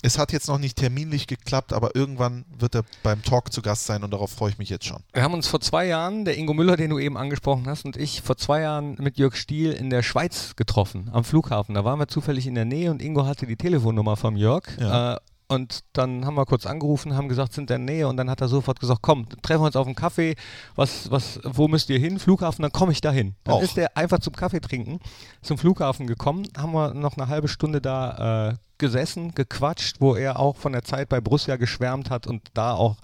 [0.03, 3.85] Es hat jetzt noch nicht terminlich geklappt, aber irgendwann wird er beim Talk zu Gast
[3.85, 5.01] sein und darauf freue ich mich jetzt schon.
[5.13, 7.95] Wir haben uns vor zwei Jahren, der Ingo Müller, den du eben angesprochen hast, und
[7.95, 11.73] ich vor zwei Jahren mit Jörg Stiel in der Schweiz getroffen, am Flughafen.
[11.73, 14.63] Da waren wir zufällig in der Nähe und Ingo hatte die Telefonnummer vom Jörg.
[14.77, 15.15] Ja.
[15.15, 18.07] Äh, und dann haben wir kurz angerufen, haben gesagt, sind in der Nähe.
[18.07, 20.35] Und dann hat er sofort gesagt, komm, treffen wir uns auf einen Kaffee.
[20.75, 22.17] Was, was, wo müsst ihr hin?
[22.17, 23.35] Flughafen, dann komme ich dahin.
[23.43, 23.61] Dann Auch.
[23.61, 24.99] ist er einfach zum Kaffee trinken
[25.41, 26.47] zum Flughafen gekommen.
[26.57, 30.83] Haben wir noch eine halbe Stunde da äh, gesessen, gequatscht, wo er auch von der
[30.83, 32.97] Zeit bei Borussia geschwärmt hat und da auch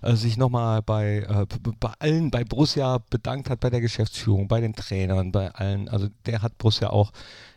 [0.00, 1.46] äh, sich nochmal bei, äh,
[1.78, 5.90] bei allen bei Borussia bedankt hat, bei der Geschäftsführung, bei den Trainern, bei allen.
[5.90, 7.12] Also der hat Borussia auch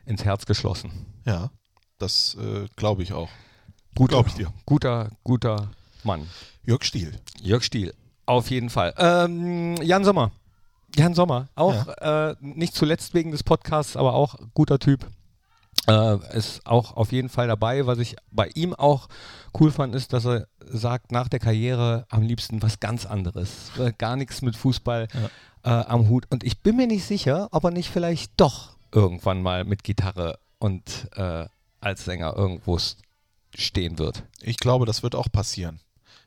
[0.05, 0.91] ins Herz geschlossen.
[1.25, 1.51] Ja,
[1.99, 3.29] das äh, glaube ich auch.
[3.95, 4.53] Guter, Glaub ich dir.
[4.65, 5.71] Guter, guter
[6.03, 6.27] Mann.
[6.65, 7.17] Jörg Stiel.
[7.41, 7.93] Jörg Stiel,
[8.25, 8.93] auf jeden Fall.
[8.97, 10.31] Ähm, Jan Sommer.
[10.95, 15.07] Jan Sommer, auch äh, nicht zuletzt wegen des Podcasts, aber auch guter Typ.
[15.87, 17.85] Äh, ist auch auf jeden Fall dabei.
[17.85, 19.07] Was ich bei ihm auch
[19.59, 23.71] cool fand, ist, dass er sagt, nach der Karriere am liebsten was ganz anderes.
[23.97, 25.07] Gar nichts mit Fußball
[25.63, 26.25] äh, am Hut.
[26.29, 30.39] Und ich bin mir nicht sicher, ob er nicht vielleicht doch irgendwann mal mit Gitarre
[30.59, 31.45] und äh,
[31.81, 32.77] als Sänger irgendwo
[33.55, 34.23] stehen wird.
[34.41, 35.79] Ich glaube, das wird auch passieren.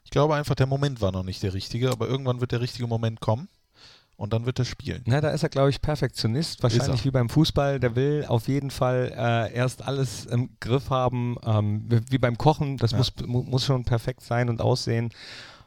[0.04, 2.86] Ich glaube einfach, der Moment war noch nicht der richtige, aber irgendwann wird der richtige
[2.86, 3.48] Moment kommen
[4.22, 5.02] und dann wird er spielen.
[5.06, 6.62] Na, da ist er, glaube ich, Perfektionist.
[6.62, 7.80] Wahrscheinlich wie beim Fußball.
[7.80, 11.36] Der will auf jeden Fall äh, erst alles im Griff haben.
[11.44, 12.76] Ähm, wie beim Kochen.
[12.76, 12.98] Das Ja.
[12.98, 15.10] muss, mu muss schon perfekt sein und aussehen.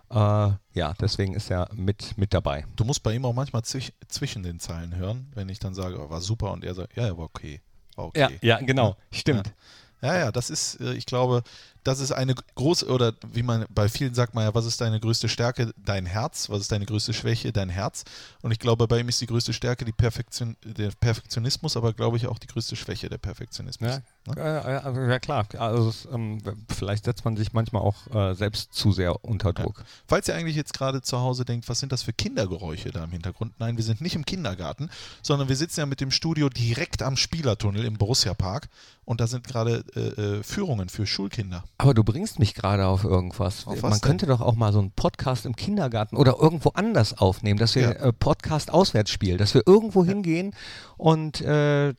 [0.10, 2.65] Äh, ja, deswegen ist er mit, mit dabei.
[2.78, 6.00] Du musst bei ihm auch manchmal zwich, zwischen den Zeilen hören, wenn ich dann sage,
[6.00, 7.60] oh, war super und er sagt, ja, ja, war okay.
[7.98, 8.39] War okay.
[8.41, 8.96] ja, genau.
[9.12, 9.54] Stimmt.
[10.02, 11.44] Ja, ja, das ist, äh, ich glaube,
[11.86, 15.00] das ist eine große, oder wie man bei vielen sagt man ja, was ist deine
[15.00, 15.71] größte Stärke?
[15.78, 16.50] Dein Herz.
[16.50, 17.54] Was ist deine größte Schwäche?
[17.54, 18.04] Dein Herz.
[18.41, 22.17] Und ich glaube, bei ihm ist die größte Stärke die Perfektion, der Perfektionismus, aber glaube
[22.17, 23.91] ich auch die größte Schwäche der Perfektionismus.
[23.91, 24.36] Ja, Ne?
[24.38, 25.48] äh, ja klar.
[25.58, 29.84] Also, es, ähm, vielleicht setzt man sich manchmal auch äh, selbst zu sehr unter Druck.
[30.08, 33.12] Falls ihr eigentlich jetzt gerade zu Hause denkt, was sind das für Kindergeräusche da im
[33.12, 33.54] Hintergrund?
[33.60, 34.90] Nein, wir sind nicht im Kindergarten,
[35.22, 38.68] sondern wir sitzen ja mit dem Studio direkt am Spielertunnel im Borussia Park
[39.06, 40.00] und da sind gerade äh,
[40.40, 41.64] äh, Führungen für Schulkinder.
[41.78, 43.68] Aber du bringst mich gerade auf irgendwas.
[43.68, 44.02] Auf Man denn?
[44.02, 47.84] könnte doch auch mal so einen Podcast im Kindergarten oder irgendwo anders aufnehmen, dass wir
[47.84, 47.92] Ja.
[47.92, 50.56] äh, Podcast auswärts spielen, dass wir irgendwo hingehen
[50.98, 51.94] und äh,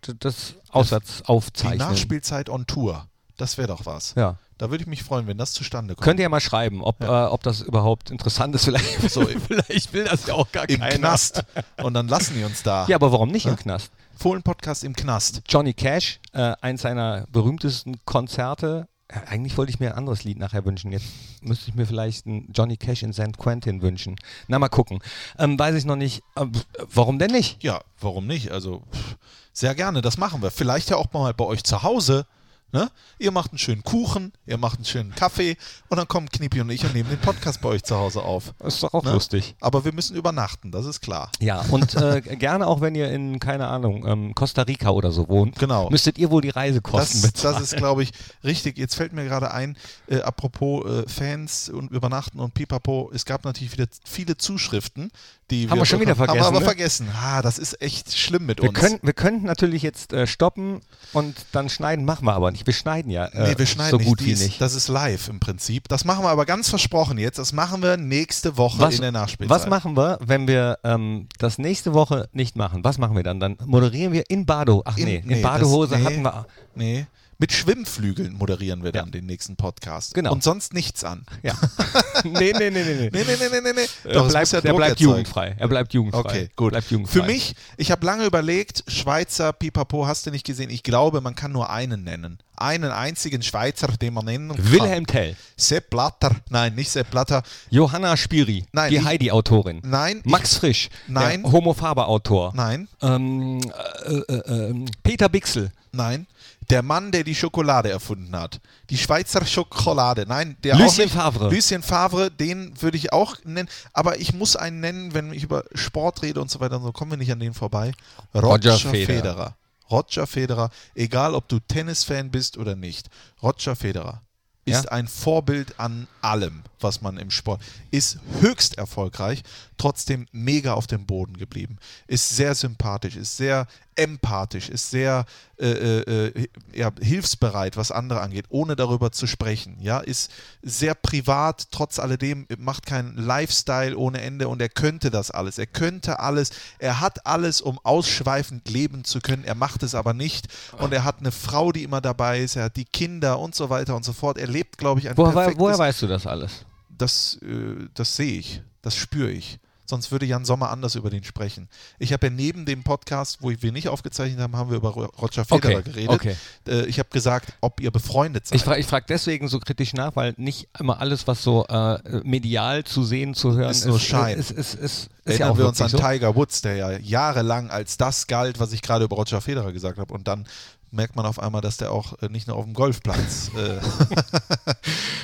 [0.79, 1.79] das auswärts Die aufzeichnen.
[1.79, 3.07] Nachspielzeit on Tour.
[3.37, 4.15] Das wäre doch was.
[4.17, 4.37] Ja.
[4.59, 6.03] Da würde ich mich freuen, wenn das zustande kommt.
[6.05, 8.65] Könnt ihr ja mal schreiben, ob, äh, ob das überhaupt interessant ist.
[8.67, 10.97] Vielleicht, So, vielleicht will das ja auch gar Im keiner.
[10.97, 11.45] Knast.
[11.83, 12.87] Und dann lassen die uns da.
[12.89, 13.91] Ja, aber warum nicht im Knast?
[14.17, 15.43] Fohlen-Podcast im Knast.
[15.47, 18.89] Johnny Cash, äh, eins seiner berühmtesten Konzerte.
[19.15, 20.91] Ja, eigentlich wollte ich mir ein anderes Lied nachher wünschen.
[20.91, 21.05] Jetzt
[21.43, 23.37] müsste ich mir vielleicht einen Johnny Cash in St.
[23.37, 24.17] Quentin wünschen.
[24.49, 25.01] Na, mal gucken.
[25.39, 26.23] Ähm, weiß ich noch nicht.
[26.37, 26.51] Ähm,
[26.93, 27.63] warum denn nicht?
[27.63, 28.51] Ja, warum nicht?
[28.51, 29.17] Also pff,
[29.57, 30.51] sehr gerne, das machen wir.
[30.51, 32.27] Vielleicht ja auch mal bei euch zu Hause.
[32.73, 32.91] Ne?
[33.19, 35.57] Ihr macht einen schönen Kuchen, ihr macht einen schönen Kaffee
[35.89, 38.53] und dann kommen Knippi und ich und nehmen den Podcast bei euch zu Hause auf.
[38.65, 39.13] Ist doch auch Ne?
[39.13, 39.55] lustig.
[39.61, 41.31] Aber wir müssen übernachten, das ist klar.
[41.39, 45.29] Ja, und äh, gerne auch, wenn ihr in, keine Ahnung, ähm, Costa Rica oder so
[45.29, 45.89] wohnt, Genau.
[45.91, 47.55] müsstet ihr wohl die Reisekosten Das, bezahlen.
[47.55, 48.11] das ist, glaube ich,
[48.43, 48.77] richtig.
[48.79, 53.45] Jetzt fällt mir gerade ein, äh, apropos äh, Fans und Übernachten und Pipapo, es gab
[53.45, 55.11] natürlich wieder viele Zuschriften,
[55.53, 56.65] die Haben wir schon wieder Haben wir vergessen, aber ne?
[56.65, 57.09] vergessen.
[57.23, 58.79] Ah, das ist echt schlimm mit wir, uns.
[58.81, 60.81] können, wir könnten natürlich jetzt äh, stoppen
[61.13, 62.56] und dann schneiden, machen wir aber nicht.
[62.65, 64.07] Wir schneiden ja äh, Nee, wir schneiden so nicht.
[64.07, 64.61] gut Die wie nicht.
[64.61, 65.89] Das ist live im Prinzip.
[65.89, 67.39] Das machen wir aber ganz versprochen jetzt.
[67.39, 69.51] Das machen wir nächste Woche Was, in der Nachspielzeit.
[69.55, 72.85] was machen wir, wenn wir ähm, das nächste Woche nicht machen?
[72.85, 73.41] Was machen wir dann?
[73.41, 74.83] Dann moderieren wir in Bado.
[74.85, 76.47] Ach nee, in, nee, Badehose das- nee, hatten wir.
[76.75, 77.07] Nee.
[77.39, 79.11] Mit Schwimmflügeln moderieren wir dann Ja.
[79.11, 80.15] den nächsten Podcast.
[80.15, 80.33] Genau.
[80.33, 81.27] Und sonst nichts an.
[81.43, 81.55] Ja.
[82.25, 83.11] nee, nee, nee, nee, nee.
[83.13, 83.87] Nee, nee, nee, nee, nee.
[84.05, 85.55] Er Doch, bleibt, ja der bleibt jugendfrei.
[85.59, 86.21] Er bleibt jugendfrei.
[86.21, 86.71] Okay, gut.
[86.71, 87.21] Bleibt jugendfrei.
[87.21, 90.71] Für mich, ich habe lange überlegt, Schweizer Pipapo hast du nicht gesehen.
[90.71, 92.39] Ich glaube, man kann nur einen nennen.
[92.59, 94.73] Einen einzigen Schweizer, den man nennen kann.
[94.73, 96.37] Wilhelm Tell, Sepp Blatter.
[96.49, 97.43] Nein, nicht Sepp Blatter.
[97.69, 99.83] Johanna Spiri, Nein, die ich- Heidi-Autorin.
[99.85, 101.43] Nein, ich- Max Frisch, Nein.
[101.43, 102.53] der Homophaber-Autor.
[102.57, 103.61] Nein, Ähm,
[104.07, 105.71] äh, äh, äh, Peter Bixel.
[105.93, 106.27] nein.
[106.71, 108.61] Der Mann, der die Schokolade erfunden hat.
[108.91, 110.25] Die Schweizer Schokolade.
[110.27, 111.15] Nein, der Lucien auch nicht.
[111.15, 111.55] Favre.
[111.55, 113.69] Lucien Favre, den würde ich auch nennen.
[113.93, 116.81] Aber ich muss einen nennen, wenn ich über Sport rede und so weiter.
[116.81, 117.93] So kommen wir nicht an den vorbei.
[118.35, 119.07] Roger Roger, Federer.
[119.07, 119.57] Federer.
[119.91, 120.71] Roger Federer.
[120.95, 123.09] Egal, ob du Tennisfan bist oder nicht.
[123.43, 124.23] Roger Federer
[124.65, 124.91] ist Ja?
[124.91, 128.19] ein Vorbild an allem, was man im Sport ist.
[128.41, 129.45] Höchst erfolgreich,
[129.79, 131.79] trotzdem mega auf dem Boden geblieben.
[132.09, 135.25] Ist sehr sympathisch, ist sehr empathisch, ist sehr
[135.59, 139.79] äh, äh, ja, hilfsbereit, was andere angeht, ohne darüber zu sprechen.
[139.81, 140.31] Ja, ist
[140.63, 145.59] sehr privat, trotz alledem macht keinen Lifestyle ohne Ende und er könnte das alles.
[145.59, 146.51] Er könnte alles.
[146.79, 149.45] Er hat alles, um ausschweifend leben zu können.
[149.45, 152.57] Er macht es aber nicht und er hat eine Frau, die immer dabei ist.
[152.57, 154.39] Er hat die Kinder und so weiter und so fort.
[154.39, 155.61] Er lebt, glaube ich, ein Woher, perfektes.
[155.61, 156.67] woher weißt du das alles?
[156.89, 159.59] Das, äh, das sehe ich, das spüre ich.
[159.89, 161.69] Sonst würde Jan Sommer anders über den sprechen.
[161.99, 165.11] Ich habe ja neben dem Podcast, wo wir nicht aufgezeichnet haben, haben wir über Ro-
[165.21, 166.11] Roger Federer Okay, geredet.
[166.11, 166.37] okay.
[166.67, 168.57] Äh, ich habe gesagt, ob ihr befreundet seid.
[168.57, 172.85] Ich frage frag deswegen so kritisch nach, weil nicht immer alles, was so äh, medial
[172.85, 174.39] zu sehen, zu hören Ist nur Schein.
[174.39, 175.99] Ist, ist, ist, ist, ist Erinnern ja auch wir uns an so.
[175.99, 179.99] Tiger Woods, der ja jahrelang als das galt, was ich gerade über Roger Federer gesagt
[179.99, 180.13] habe.
[180.13, 180.47] Und dann
[180.91, 183.51] merkt man auf einmal, dass der auch äh, nicht nur auf dem Golfplatz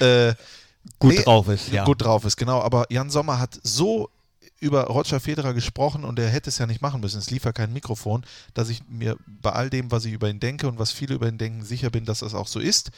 [0.00, 0.34] äh, äh,
[0.98, 1.84] Gut nee, drauf ist, ja.
[1.84, 2.60] gut drauf ist, genau.
[2.60, 4.10] Aber Jan Sommer hat so
[4.62, 7.18] über Roger Federer gesprochen und er hätte es ja nicht machen müssen.
[7.18, 10.38] Es lief ja kein Mikrofon, dass ich mir bei all dem, was ich über ihn
[10.40, 12.90] denke und was viele über ihn denken, sicher bin, dass das auch so ist.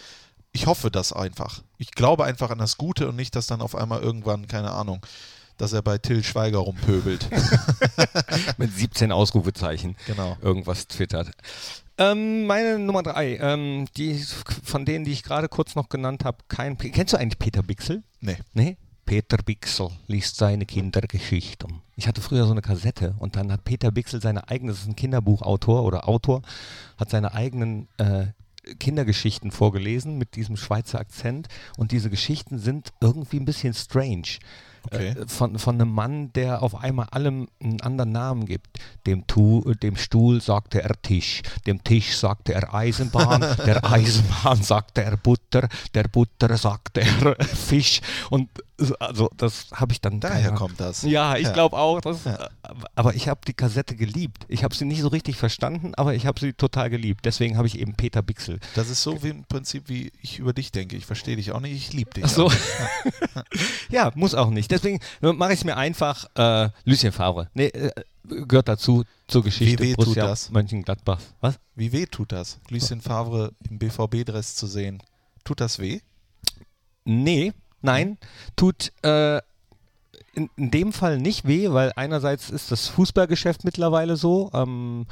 [0.52, 1.62] Ich hoffe das einfach.
[1.78, 5.04] Ich glaube einfach an das Gute und nicht, dass dann auf einmal irgendwann, keine Ahnung,
[5.56, 7.28] dass er bei Till Schweiger rumpöbelt.
[8.58, 10.36] Mit 17 Ausrufezeichen Genau.
[10.42, 11.30] irgendwas twittert.
[11.96, 14.22] Ähm, meine Nummer drei, ähm, die
[14.64, 16.76] von denen, die ich gerade kurz noch genannt habe, kein.
[16.76, 18.02] Kennst du eigentlich Peter Bixel?
[18.20, 18.36] Nee.
[18.52, 18.76] Nee?
[19.04, 21.82] Peter Bixel liest seine Kindergeschichten.
[21.96, 24.88] Ich hatte früher so eine Kassette und dann hat Peter Bixel seine eigene, das ist
[24.88, 26.42] ein Kinderbuchautor oder Autor,
[26.96, 28.26] hat seine eigenen äh,
[28.78, 34.38] Kindergeschichten vorgelesen mit diesem Schweizer Akzent und diese Geschichten sind irgendwie ein bisschen strange.
[34.84, 35.08] Okay.
[35.08, 38.78] Äh, von, von einem Mann, der auf einmal allem einen anderen Namen gibt.
[39.06, 45.02] Dem, tu, dem Stuhl sagte er Tisch, dem Tisch sagte er Eisenbahn, der Eisenbahn sagte
[45.02, 48.00] er Butter, der Butter sagte er Fisch.
[48.30, 50.20] Und so- also das habe ich dann.
[50.20, 50.58] Daher keine Ahnung.
[50.58, 51.02] kommt das.
[51.02, 51.52] Ja, ich Ja.
[51.52, 52.00] glaube auch.
[52.00, 52.18] Das,
[52.96, 54.44] Aber ich habe die Kassette geliebt.
[54.48, 57.24] Ich habe sie nicht so richtig verstanden, aber ich habe sie total geliebt.
[57.24, 58.58] Deswegen habe ich eben Peter Bixel.
[58.74, 60.96] Das ist so wie im Prinzip, wie ich über dich denke.
[60.96, 62.24] Ich verstehe dich auch nicht, ich liebe dich.
[62.24, 62.46] Ach so.
[62.46, 62.52] auch.
[63.90, 64.72] ja, muss auch nicht.
[64.74, 66.26] Deswegen mache ich es mir einfach.
[66.36, 67.48] Äh, Lucien Favre.
[67.54, 67.90] Nee, äh,
[68.24, 70.50] gehört dazu zur Geschichte Wie weh tut Borussia das?
[70.50, 71.20] Mönchengladbach.
[71.40, 71.58] Was?
[71.74, 75.02] Wie weh tut das, Lucien Favre im BVB-Dress zu sehen?
[75.44, 76.00] Tut das weh?
[77.04, 77.52] Nee,
[77.82, 78.18] nein.
[78.56, 79.38] Tut äh,
[80.34, 84.50] in, in dem Fall nicht weh, weil einerseits ist das Fußballgeschäft mittlerweile so.
[84.54, 85.06] Ähm,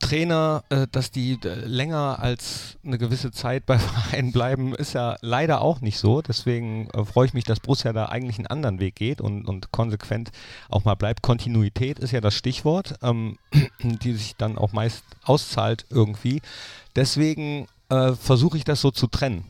[0.00, 5.16] Trainer, äh, dass die äh, länger als eine gewisse Zeit bei Vereinen bleiben, ist ja
[5.20, 6.22] leider auch nicht so.
[6.22, 9.72] Deswegen äh, freue ich mich, dass Borussia da eigentlich einen anderen Weg geht und, und
[9.72, 10.30] konsequent
[10.68, 11.22] auch mal bleibt.
[11.22, 13.38] Kontinuität ist ja das Stichwort, ähm,
[13.82, 16.42] die sich dann auch meist auszahlt irgendwie.
[16.94, 19.44] Deswegen äh, versuche ich das so zu trennen.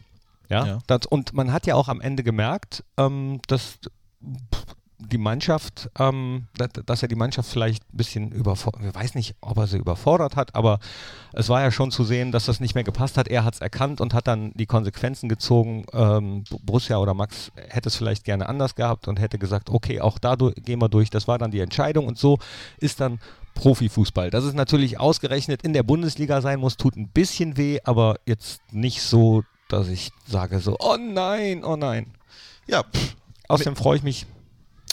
[0.48, 0.78] Ja, Ja.
[0.86, 3.78] Das, und man hat ja auch am Ende gemerkt, ähm, dass
[4.98, 6.46] die Mannschaft, ähm,
[6.86, 10.34] dass, er die Mannschaft vielleicht ein bisschen überfordert, ich weiß nicht, ob er sie überfordert
[10.34, 10.80] hat, aber
[11.32, 13.28] es war ja schon zu sehen, dass das nicht mehr gepasst hat.
[13.28, 15.84] Er hat es erkannt und hat dann die Konsequenzen gezogen.
[15.92, 20.18] Ähm, Borussia oder Max hätte es vielleicht gerne anders gehabt und hätte gesagt, okay, auch
[20.18, 21.10] da gehen wir durch.
[21.10, 22.38] Das war dann die Entscheidung und so
[22.78, 23.20] ist dann
[23.54, 24.30] Profifußball.
[24.30, 28.60] Dass es natürlich ausgerechnet in der Bundesliga sein muss, tut ein bisschen weh, aber jetzt
[28.72, 32.14] nicht so, dass ich sage so, oh nein, oh nein.
[32.66, 33.16] Ja, pff,
[33.48, 34.26] Außerdem freue ich mich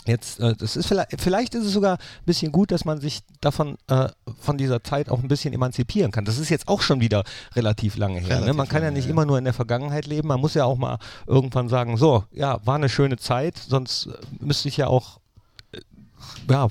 [0.06, 3.22] jetzt, äh, das ist vielleicht, vielleicht ist es sogar ein bisschen gut, dass man sich
[3.42, 6.26] davon, äh, von dieser Zeit auch ein bisschen emanzipieren kann.
[6.26, 7.24] Das ist jetzt auch schon wieder
[7.56, 8.28] relativ lange her.
[8.28, 8.36] ne?
[8.36, 9.12] Relativ Man kann ja nicht ja.
[9.12, 12.66] immer nur in der Vergangenheit leben, man muss ja auch mal irgendwann sagen, so, ja,
[12.66, 15.20] war eine schöne Zeit, sonst äh, müsste ich ja auch,
[15.72, 15.82] äh,
[16.50, 16.68] ja,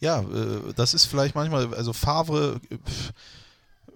[0.00, 2.60] ja, äh, das ist vielleicht manchmal, also Favre,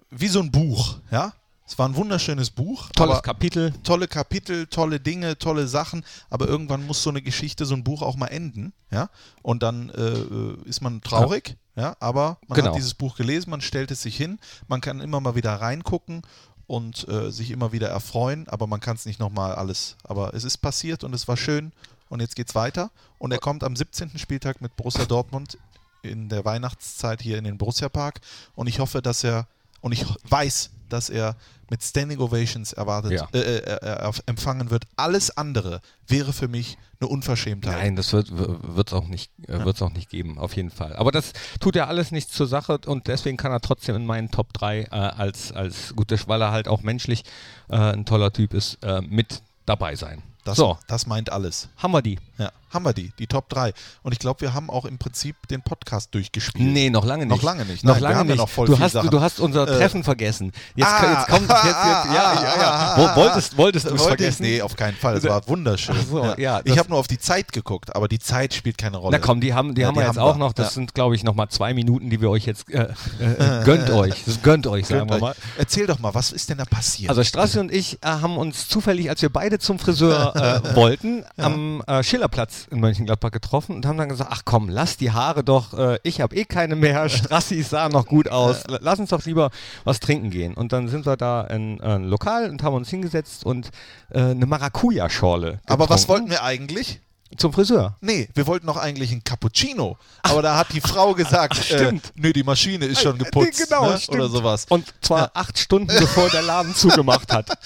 [0.09, 1.33] wie so ein Buch, ja?
[1.71, 2.89] Es war ein wunderschönes Buch.
[2.97, 3.71] tolles Kapitel.
[3.83, 8.01] tolle Kapitel, tolle Dinge, tolle Sachen, aber irgendwann muss so eine Geschichte, so ein Buch
[8.01, 9.09] auch mal enden, ja.
[9.41, 12.71] Und dann äh, ist man traurig, ja, aber man Genau.
[12.71, 16.23] hat dieses Buch gelesen, man stellt es sich hin, man kann immer mal wieder reingucken
[16.67, 19.95] und äh, sich immer wieder erfreuen, aber man kann es nicht nochmal alles.
[20.03, 21.71] Aber es ist passiert und es war schön
[22.09, 22.91] und jetzt geht's weiter.
[23.17, 24.17] Und er kommt am 17.
[24.17, 25.57] Spieltag mit Borussia Dortmund
[26.01, 28.19] in der Weihnachtszeit hier in den Borussia Park
[28.55, 29.47] und ich hoffe, dass er
[29.81, 31.35] und ich weiß, dass er
[31.69, 33.27] mit Standing Ovations erwartet, Ja.
[33.33, 34.83] äh, äh, äh, empfangen wird.
[34.97, 37.73] Alles andere wäre für mich eine Unverschämtheit.
[37.77, 40.95] Nein, das wird es auch, nicht, äh, wird's auch nicht geben, auf jeden Fall.
[40.97, 44.31] Aber das tut ja alles nichts zur Sache und deswegen kann er trotzdem in meinen
[44.31, 47.23] Top 3 äh, als, als gute, weil er halt auch menschlich
[47.69, 50.21] äh, ein toller Typ ist, mit dabei sein.
[50.43, 50.77] Das, So.
[50.87, 51.69] das meint alles.
[51.77, 52.17] Haben wir die?
[52.39, 53.73] Ja, haben wir die, die Top 3.
[54.01, 56.67] Und ich glaube, wir haben auch im Prinzip den Podcast durchgespielt.
[56.67, 57.35] Nee, noch lange nicht.
[57.35, 57.83] Noch lange nicht.
[57.83, 58.41] Noch Nein, wir lange haben ja nicht.
[58.41, 59.11] noch voll du, hast, Sachen.
[59.11, 60.51] du hast unser Äh, Treffen vergessen.
[60.75, 61.11] Jetzt, Ah.
[61.19, 62.93] jetzt kommt, jetzt, jetzt, ja, ja, ja.
[62.97, 64.07] Wo, wolltest, wolltest du es ich?
[64.07, 64.41] vergessen?
[64.43, 65.17] Nee, auf keinen Fall.
[65.17, 65.95] Es war wunderschön.
[66.09, 68.97] So, ja, ich das- habe nur auf die Zeit geguckt, aber die Zeit spielt keine
[68.97, 69.17] Rolle.
[69.19, 70.53] Na komm, die haben, die Ja, haben die wir jetzt haben auch noch.
[70.53, 70.71] Das Ja.
[70.73, 72.87] sind, glaube ich, noch mal zwei Minuten, die wir euch jetzt äh,
[73.19, 74.23] äh, gönnt euch.
[74.25, 75.35] Das gönnt euch, sagen Könnt wir euch- mal.
[75.59, 77.09] Erzähl doch mal, was ist denn da passiert?
[77.11, 81.25] Also Strassi und ich äh, haben uns zufällig, als wir beide zum Friseur äh, wollten,
[81.37, 85.43] am äh, Schillerplatz in Mönchengladbach getroffen und haben dann gesagt, ach komm, lass die Haare
[85.43, 89.25] doch, äh, ich habe eh keine mehr, Strassi sah noch gut aus, lass uns doch
[89.25, 89.49] lieber
[89.83, 90.53] was trinken gehen.
[90.53, 93.69] Und dann sind wir da in äh, ein Lokal und haben uns hingesetzt und
[94.09, 96.99] äh, eine Maracuja-Schorle aber was wollten wir eigentlich?
[97.37, 97.95] Zum Friseur.
[98.01, 99.97] Nee, wir wollten noch eigentlich einen Cappuccino.
[100.21, 102.07] Aber da hat die Frau gesagt, Ach, stimmt.
[102.07, 103.69] Äh, nee, die Maschine ist schon geputzt.
[103.69, 103.99] genau, ne?
[104.09, 104.65] Oder sowas.
[104.67, 107.57] Und zwar acht Stunden bevor der Laden zugemacht hat.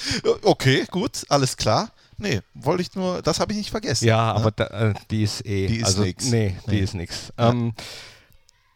[0.43, 1.89] Okay, gut, alles klar.
[2.17, 4.05] Nee, wollte ich nur, das habe ich nicht vergessen.
[4.05, 4.39] Ja, ne?
[4.39, 5.67] aber da, äh, die ist eh.
[5.67, 6.25] Die ist also, nix.
[6.29, 6.79] Nee, die Nee.
[6.79, 7.33] ist nix.
[7.37, 7.73] Ähm,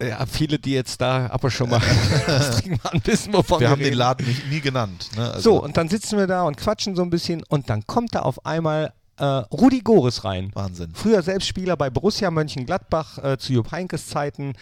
[0.02, 1.82] ja, viele, die jetzt da aber schon mal
[2.84, 3.98] waren, wissen, wovon wir, wir haben den reden.
[3.98, 5.10] Laden nicht, nie genannt.
[5.16, 5.32] Ne?
[5.34, 8.16] Also, So, und dann sitzen wir da und quatschen so ein bisschen und dann kommt
[8.16, 10.52] da auf einmal äh, Rudi Goris rein.
[10.54, 10.92] Wahnsinn.
[10.94, 14.54] Früher selbst Spieler bei Borussia Mönchengladbach äh, zu Jupp Heinkes Zeiten.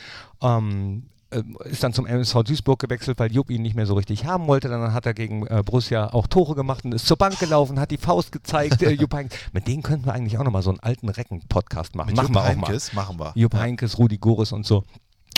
[0.42, 1.17] Ähm, äh,
[1.66, 4.70] ist dann zum MSV Duisburg gewechselt, weil Jupp ihn nicht mehr so richtig haben wollte.
[4.70, 7.92] Dann hat er gegen äh, Borussia auch Tore gemacht und ist zur Bank gelaufen, hat
[7.92, 8.82] die Faust gezeigt.
[8.82, 9.38] Äh, Jupp Heynckes.
[9.52, 12.08] Mit denen könnten wir eigentlich auch nochmal so einen alten Recken-Podcast machen.
[12.08, 13.32] Mit machen Jupp wir auch Heynckes machen wir.
[13.36, 13.60] Jupp Ja.
[13.60, 14.84] Heinkes, Rudi Goris und so.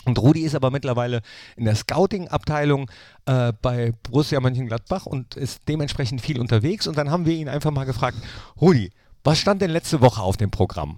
[0.06, 1.22] Und Rudi ist aber mittlerweile
[1.58, 2.90] in der Scouting-Abteilung
[3.26, 6.88] äh, bei Borussia Mönchengladbach und ist dementsprechend viel unterwegs.
[6.88, 8.18] Und dann haben wir ihn einfach mal gefragt,
[8.60, 8.92] Rudi,
[9.24, 10.98] was stand denn letzte Woche auf dem Programm?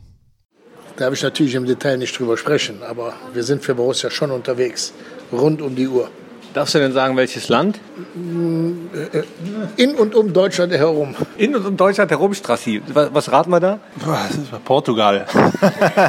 [0.98, 4.94] Darf ich natürlich im Detail nicht drüber sprechen, aber wir sind für Borussia schon unterwegs,
[5.32, 6.10] rund um die Uhr.
[6.54, 7.80] Darfst du denn sagen, welches Land?
[9.78, 11.16] In und um Deutschland herum.
[11.38, 12.82] In und um Deutschland herum, Strassi.
[12.94, 13.80] Was, raten wir da?
[14.04, 15.26] Boah, Das ist Portugal.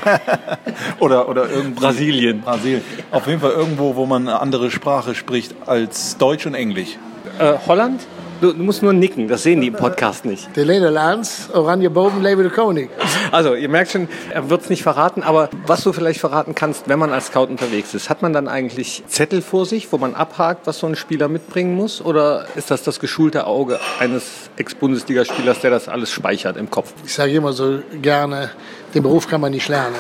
[0.98, 1.82] oder, oder irgendwo.
[1.82, 2.40] Brasilien.
[2.40, 2.82] Brasilien.
[3.12, 6.98] Auf jeden Fall irgendwo, wo man eine andere Sprache spricht als Deutsch und Englisch.
[7.38, 8.00] Äh, Holland?
[8.42, 10.48] Du, du musst nur nicken, das sehen die im Podcast nicht.
[10.56, 12.88] De Nederlands, Oranje Boven, Leeuwen de Koning.
[13.30, 16.88] Also, ihr merkt schon, er wird es nicht verraten, aber was du vielleicht verraten kannst,
[16.88, 20.16] wenn man als Scout unterwegs ist, hat man dann eigentlich Zettel vor sich, wo man
[20.16, 22.04] abhakt, was so ein Spieler mitbringen muss?
[22.04, 26.92] Oder ist das das geschulte Auge eines Ex-Bundesligaspielers, der das alles speichert im Kopf?
[27.06, 28.50] Ich sage immer so gerne,
[28.92, 29.94] den Beruf kann man nicht lernen.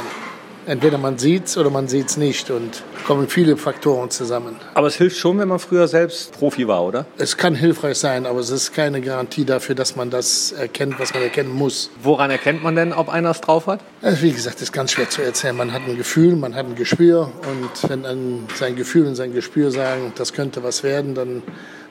[0.64, 4.56] Entweder man sieht's oder man sieht's nicht und kommen viele Faktoren zusammen.
[4.74, 7.04] Aber es hilft schon, wenn man früher selbst Profi war, oder?
[7.18, 11.12] Es kann hilfreich sein, aber es ist keine Garantie dafür, dass man das erkennt, was
[11.14, 11.90] man erkennen muss.
[12.02, 13.80] Woran erkennt man denn, ob einer es drauf hat?
[14.02, 15.56] Also wie gesagt, das ist ganz schwer zu erzählen.
[15.56, 19.32] Man hat ein Gefühl, man hat ein Gespür und wenn dann sein Gefühl und sein
[19.32, 21.42] Gespür sagen, das könnte was werden, dann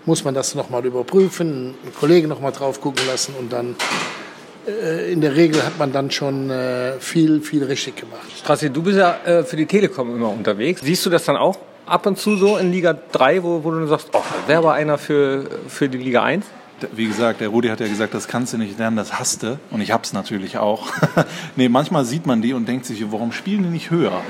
[0.05, 3.76] muss man das nochmal überprüfen, einen Kollegen nochmal drauf gucken lassen und dann
[5.12, 8.22] in der Regel hat man dann schon äh, viel, viel richtig gemacht.
[8.38, 10.82] Strassi, du bist ja äh, für die Telekom immer unterwegs.
[10.82, 13.88] Siehst du das dann auch ab und zu so in Liga 3, wo, wo du
[13.88, 16.45] sagst, oh, wäre aber einer für, für die Liga 1?
[16.93, 19.59] Wie gesagt, der Rudi hat ja gesagt, das kannst du nicht lernen, das hasst du.
[19.70, 20.88] Und ich hab's natürlich auch.
[21.55, 24.22] nee, manchmal sieht man die und denkt sich, warum spielen die nicht höher?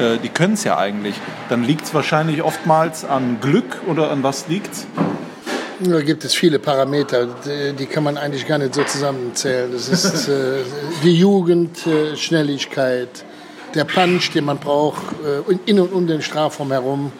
[0.00, 1.14] Äh, die können's ja eigentlich.
[1.48, 4.86] Dann liegt's wahrscheinlich oftmals an Glück oder an was liegt's?
[5.84, 7.26] Da gibt es viele Parameter,
[7.78, 9.70] die, kann man eigentlich gar nicht so zusammenzählen.
[9.72, 10.58] Das ist äh,
[11.02, 13.24] die Jugend, äh, Schnelligkeit,
[13.74, 17.12] der Punch, den man braucht, äh, in und um den Strafraum herum,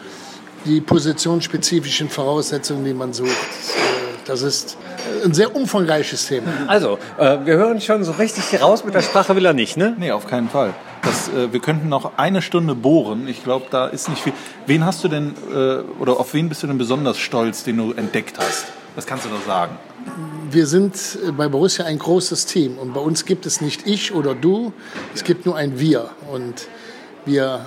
[0.65, 3.29] die positionsspezifischen Voraussetzungen, die man sucht.
[3.29, 4.77] Äh, Das ist
[5.25, 6.49] ein sehr umfangreiches Thema.
[6.67, 9.95] Also, äh, wir hören schon so richtig raus, mit der Sprache will er nicht, ne?
[9.99, 10.73] Nee, auf keinen Fall.
[11.03, 13.27] Das, äh, wir könnten noch eine Stunde bohren.
[13.27, 14.33] Ich glaube, da ist nicht viel.
[14.67, 17.91] Wen hast du denn, äh, oder auf wen bist du denn besonders stolz, den du
[17.93, 18.65] entdeckt hast?
[18.95, 19.75] Das kannst du doch sagen.
[20.51, 20.95] Wir sind
[21.27, 24.71] äh, bei Borussia ein großes Team und bei uns gibt es nicht ich oder du,
[25.13, 26.09] es gibt nur ein Wir.
[26.31, 26.67] Und
[27.25, 27.65] wir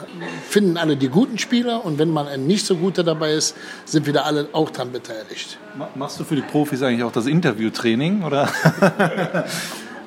[0.48, 3.56] finden alle die guten Spieler und wenn mal ein nicht so guter dabei ist,
[3.86, 5.58] sind wir da alle auch dran beteiligt.
[5.76, 8.22] Ma- Machst du für die Profis eigentlich auch das Interviewtraining?
[8.22, 8.48] Oder?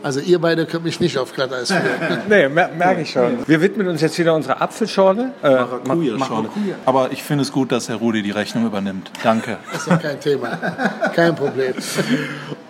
[0.01, 2.21] Also ihr beide könnt mich nicht auf Glatteis führen.
[2.29, 3.47] Nee, mer merke ich schon.
[3.47, 5.33] Wir widmen uns jetzt wieder unserer Apfelschorle.
[5.43, 6.49] Äh, Maracuja-Schorle.
[6.85, 9.11] Aber ich finde es gut, dass Herr Rudi die Rechnung übernimmt.
[9.23, 9.57] Danke.
[9.71, 10.55] Das ist ja kein Thema.
[11.15, 11.73] Kein Problem.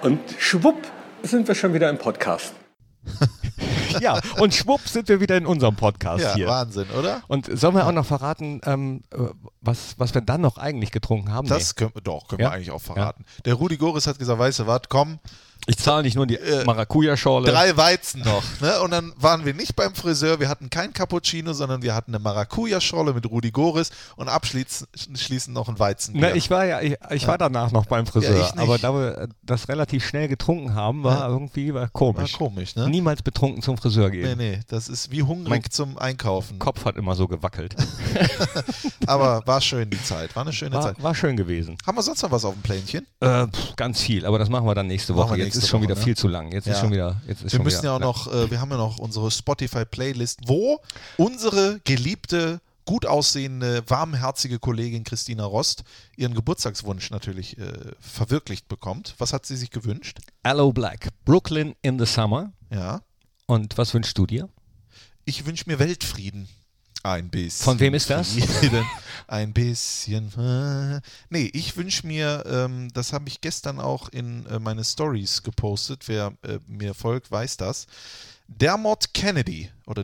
[0.01, 0.77] und schwupp
[1.23, 2.53] sind wir schon wieder im Podcast.
[3.99, 6.47] ja, und schwupp sind wir wieder in unserem Podcast Ja, hier.
[6.47, 7.21] Wahnsinn, oder?
[7.27, 9.17] Und sollen wir auch noch verraten, ähm, äh,
[9.61, 11.47] was, was wir dann noch eigentlich getrunken haben?
[11.47, 12.49] Das können wir doch, können Ja?
[12.49, 13.25] wir eigentlich auch verraten.
[13.45, 15.19] Der Rudi Goris hat gesagt, weißt du was, komm,
[15.67, 17.51] Ich zahle nicht nur die Maracuja-Schorle.
[17.51, 18.43] Drei Weizen noch.
[18.59, 18.79] Ne?
[18.81, 22.23] Und dann waren wir nicht beim Friseur, wir hatten kein Cappuccino, sondern wir hatten eine
[22.23, 26.15] Maracuja-Schorle mit Rudi Goris und abschließend noch ein Weizen.
[26.17, 28.63] Na, ich war ja, ich, ich war danach noch beim Friseur, Ja, ich nicht.
[28.63, 31.27] aber da wir das relativ schnell getrunken haben, war Ja.
[31.27, 32.33] irgendwie war komisch.
[32.33, 32.89] War komisch, ne?
[32.89, 34.37] Niemals betrunken zum Friseur Nee, gehen.
[34.37, 36.57] nee, das ist wie hungrig Mein zum Einkaufen.
[36.57, 37.75] Kopf hat immer so gewackelt.
[39.07, 41.03] Aber war schön die Zeit, war eine schöne War, Zeit.
[41.03, 41.77] war schön gewesen.
[41.85, 43.05] Haben wir sonst noch was auf dem Plänchen?
[43.19, 45.35] Äh, pff, ganz viel, aber das machen wir dann nächste Woche.
[45.37, 46.05] wir Jetzt ist schon Woche, wieder ne?
[46.05, 46.51] viel zu lang.
[46.51, 46.73] Jetzt Ja.
[46.73, 47.21] ist schon wieder.
[47.27, 49.29] Jetzt ist Wir schon müssen wieder, ja auch noch, äh, wir haben ja noch unsere
[49.31, 50.79] Spotify-Playlist, wo
[51.17, 55.83] unsere geliebte, gut aussehende, warmherzige Kollegin Christina Rost
[56.17, 59.13] ihren Geburtstagswunsch natürlich äh, verwirklicht bekommt.
[59.19, 60.19] Was hat sie sich gewünscht?
[60.43, 62.51] Aloe Black, Brooklyn in the Summer.
[62.71, 63.01] Ja.
[63.45, 64.49] Und was wünschst du dir?
[65.25, 66.47] Ich wünsche mir Weltfrieden.
[67.03, 67.63] Ein bisschen.
[67.63, 68.35] Von wem ist das?
[69.27, 70.31] Ein bisschen.
[71.29, 76.07] Nee, ich wünsche mir, ähm, das habe ich gestern auch in äh, meine Stories gepostet.
[76.07, 77.87] Wer äh, mir folgt, weiß das.
[78.47, 80.03] Dermot Kennedy oder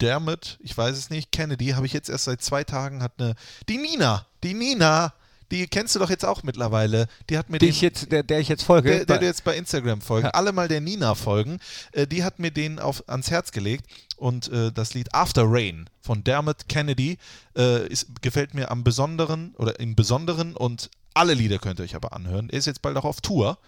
[0.00, 3.34] Dermot, ich weiß es nicht, Kennedy habe ich jetzt erst seit zwei Tagen, hat eine.
[3.68, 5.12] Die Nina, die Nina,
[5.52, 7.06] die kennst du doch jetzt auch mittlerweile.
[7.30, 8.88] Die hat mir Die den, ich jetzt, der, der ich jetzt folge.
[8.90, 11.60] der, der, der jetzt bei Instagram folgen, alle mal der Nina folgen,
[11.92, 13.86] äh, die hat mir den auf, ans Herz gelegt
[14.16, 17.18] und äh, das Lied After Rain von Dermot Kennedy
[17.56, 21.94] äh, ist, gefällt mir am besonderen oder im Besonderen und alle Lieder könnt ihr euch
[21.94, 22.48] aber anhören.
[22.50, 23.58] Er ist jetzt bald auch auf Tour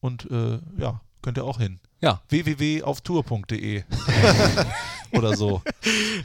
[0.00, 1.78] und äh, ja, könnt ihr auch hin.
[2.00, 2.20] ja.
[2.28, 3.84] www.auftour.de
[5.12, 5.62] oder so.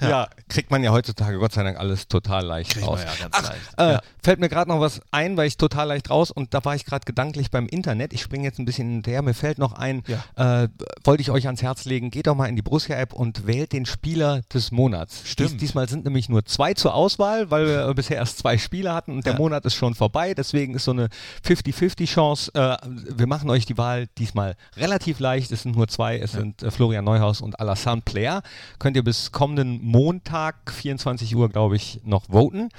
[0.01, 0.27] Ja.
[0.49, 3.01] kriegt man ja heutzutage Gott sei Dank alles total leicht Kriegt raus.
[3.03, 3.61] ja ganz Ach, leicht.
[3.77, 4.01] Äh, Ja.
[4.23, 6.85] Fällt mir gerade noch was ein, weil ich total leicht raus und da war ich
[6.85, 8.13] gerade gedanklich beim Internet.
[8.13, 9.21] Ich springe jetzt ein bisschen hinterher.
[9.21, 10.03] Mir fällt noch ein,
[10.35, 10.67] äh,
[11.03, 13.85] wollte ich euch ans Herz legen, geht doch mal in die Borussia-App und wählt den
[13.85, 15.21] Spieler des Monats.
[15.25, 15.51] Stimmt.
[15.53, 18.93] Dies, diesmal sind nämlich nur zwei zur Auswahl, weil wir äh, bisher erst zwei Spieler
[18.95, 19.39] hatten und der Ja.
[19.39, 20.33] Monat ist schon vorbei.
[20.33, 21.09] Deswegen ist so eine
[21.45, 22.51] 50-50 Chance.
[22.53, 22.77] Äh,
[23.15, 25.51] wir machen euch die Wahl diesmal relativ leicht.
[25.51, 26.17] Es sind nur zwei.
[26.19, 28.41] Es sind äh, Florian Neuhaus und Alassane Player.
[28.81, 32.69] Könnt ihr bis kommenden Montag, 24 Uhr, glaube ich, noch voten.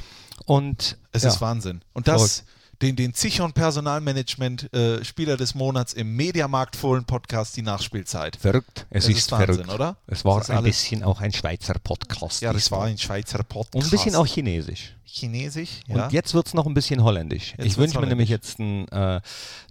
[0.46, 1.28] Und Es ja.
[1.28, 1.80] ist Wahnsinn.
[1.92, 2.42] Und das,
[2.82, 8.34] den, den Zichon Personalmanagement äh, Spieler des Monats im Mediamarkt Fohlen Podcast, die Nachspielzeit.
[8.34, 8.84] Verrückt.
[8.90, 9.72] Es, Es ist, ist Wahnsinn, verrückt.
[9.74, 9.96] oder?
[10.08, 12.42] Es war Das ein bisschen auch ein Schweizer Podcast.
[12.42, 13.76] Ja, das war ein Schweizer Podcast.
[13.76, 14.96] Und ein bisschen auch Chinesisch.
[15.04, 15.82] Chinesisch.
[15.86, 16.06] Ja.
[16.06, 17.54] Und jetzt wird es noch ein bisschen holländisch.
[17.56, 19.20] Jetzt ich wünsche mir nämlich jetzt einen, äh,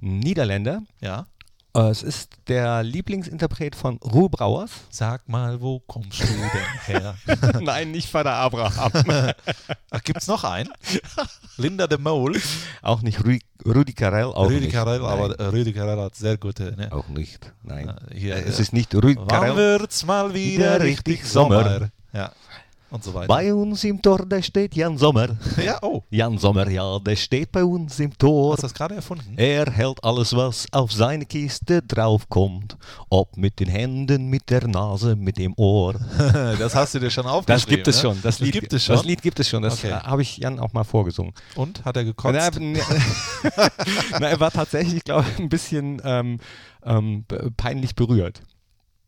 [0.01, 0.81] einen Niederländer.
[1.01, 1.27] ja.
[1.73, 4.71] Äh, es ist der Lieblingsinterpret von Ruhe Brauers.
[4.89, 6.41] Sag mal, wo kommst du denn
[6.85, 7.15] her?
[7.61, 8.91] Nein, nicht Vater Abraham.
[9.89, 10.69] Ach, gibt's noch einen?
[11.57, 12.41] Linda de Mole.
[12.81, 14.25] auch nicht Rudi, Rudi Carell.
[14.25, 14.73] Auch Rüdi nicht.
[14.73, 16.75] Carell, aber äh, Rüdi Carell hat sehr gute.
[16.75, 16.91] Ne?
[16.91, 17.53] Auch nicht.
[17.63, 17.89] Nein.
[18.09, 19.55] Äh, hier, es ist nicht Rudi Wann Carell.
[19.55, 21.63] wird's mal wieder richtig Sommer?
[21.63, 21.89] Sommer?
[22.13, 22.31] Ja.
[22.91, 23.27] Und so weiter.
[23.27, 25.29] Bei uns im Tor, da steht Jan Sommer.
[25.63, 26.03] Ja, oh.
[26.09, 28.51] Jan Sommer, ja, der steht bei uns im Tor.
[28.53, 29.33] Hast du das gerade erfunden?
[29.37, 32.75] Er hält alles, was auf seine Kiste draufkommt.
[33.09, 35.95] Ob mit den Händen, mit der Nase, mit dem Ohr.
[36.59, 37.75] Das hast du dir schon Das aufgeschrieben.
[37.75, 38.01] gibt es ne?
[38.01, 38.21] schon.
[38.21, 38.95] Das, Lied, gibt es schon.
[38.95, 39.61] Das Lied gibt es schon.
[39.63, 39.91] Das Okay.
[39.91, 41.33] äh, habe ich Jan auch mal vorgesungen.
[41.55, 41.85] Und?
[41.85, 42.51] Hat er gekotzt?
[42.61, 42.79] Na,
[44.19, 46.39] na, er war tatsächlich, glaube ich, ein bisschen ähm,
[46.83, 47.25] ähm,
[47.55, 48.41] peinlich berührt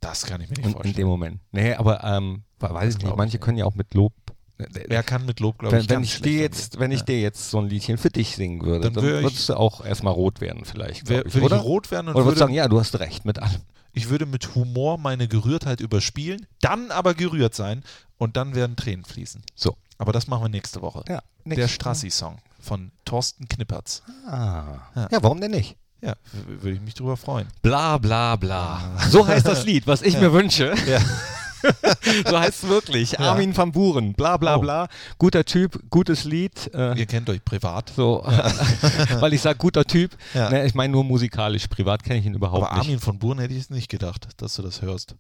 [0.03, 0.95] Das kann ich mir nicht in, in vorstellen.
[0.95, 1.41] dem Moment.
[1.51, 3.15] Nee, aber ähm, weiß ich nicht.
[3.15, 4.13] Manche können ja auch mit Lob.
[4.57, 7.57] Wer kann mit Lob, glaube ich, Wenn, ich dir jetzt, wenn ich dir jetzt so
[7.59, 10.63] ein Liedchen für dich singen würde, Dann dann, wär würdest du auch erstmal rot werden,
[10.63, 11.05] vielleicht.
[11.05, 11.57] Glaub ich, würde ich oder?
[11.57, 13.61] rot werden und oder würde- sagen, ja, du hast recht mit allem.
[13.93, 17.83] Ich würde mit Humor meine Gerührtheit überspielen, dann aber gerührt sein
[18.17, 19.41] und dann werden Tränen fließen.
[19.55, 19.75] So.
[19.97, 21.03] Aber das machen wir nächste Woche.
[21.07, 24.03] Ja, Der nächste- Strassi-Song von Thorsten Knippertz.
[24.27, 24.79] Ah.
[24.95, 25.07] Ja.
[25.11, 25.23] Ja.
[25.23, 25.77] warum denn nicht?
[26.03, 27.47] Ja, würde ich mich drüber freuen.
[27.61, 28.81] Bla bla bla.
[29.09, 30.73] So heißt das Lied, was ich mir wünsche.
[30.87, 30.99] Ja.
[32.29, 33.19] so heißt es wirklich.
[33.21, 34.13] Armin van Buren.
[34.13, 34.59] Bla bla Oh.
[34.59, 34.87] bla.
[35.17, 36.69] Guter Typ, gutes Lied.
[36.73, 37.93] Äh, Ihr kennt euch privat.
[37.95, 38.21] so,
[39.19, 40.11] weil ich sage guter Typ.
[40.33, 40.49] Ja.
[40.49, 41.67] Ne, ich meine nur musikalisch.
[41.69, 42.85] Privat kenne ich ihn überhaupt Aber nicht.
[42.87, 45.15] Armin von Buren hätte ich es nicht gedacht, dass du das hörst.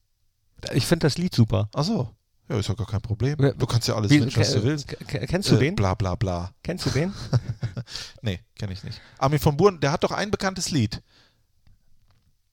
[0.73, 1.69] Ich finde das Lied super.
[1.73, 2.09] Ach so.
[2.49, 3.37] Ja, ist ja gar kein Problem.
[3.37, 4.87] Du kannst ja alles Wie- wünschen, was du willst.
[5.07, 5.75] Kennst du Äh, den?
[5.75, 6.51] Bla bla bla.
[6.63, 7.13] Kennst du den?
[8.21, 9.01] Nee, kenne ich nicht.
[9.17, 11.01] Armin von Buren, der hat doch ein bekanntes Lied.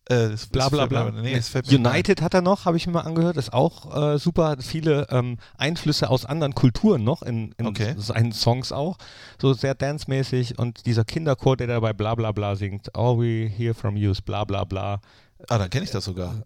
[0.06, 1.10] Äh, das- Bla bla bla.
[1.10, 1.64] Nee, ein.
[1.68, 3.36] United hat er noch, habe ich mir mal angehört.
[3.36, 4.56] Ist auch äh, super.
[4.60, 7.94] Viele ähm, Einflüsse aus anderen Kulturen noch in, in Okay.
[7.96, 8.96] seinen Songs auch.
[9.40, 10.58] So sehr dance-mäßig.
[10.58, 12.94] Und dieser Kinderchor, der dabei bla bla bla singt.
[12.96, 15.00] All we hear from you is bla bla bla.
[15.48, 16.42] Ah, dann kenne ich das sogar.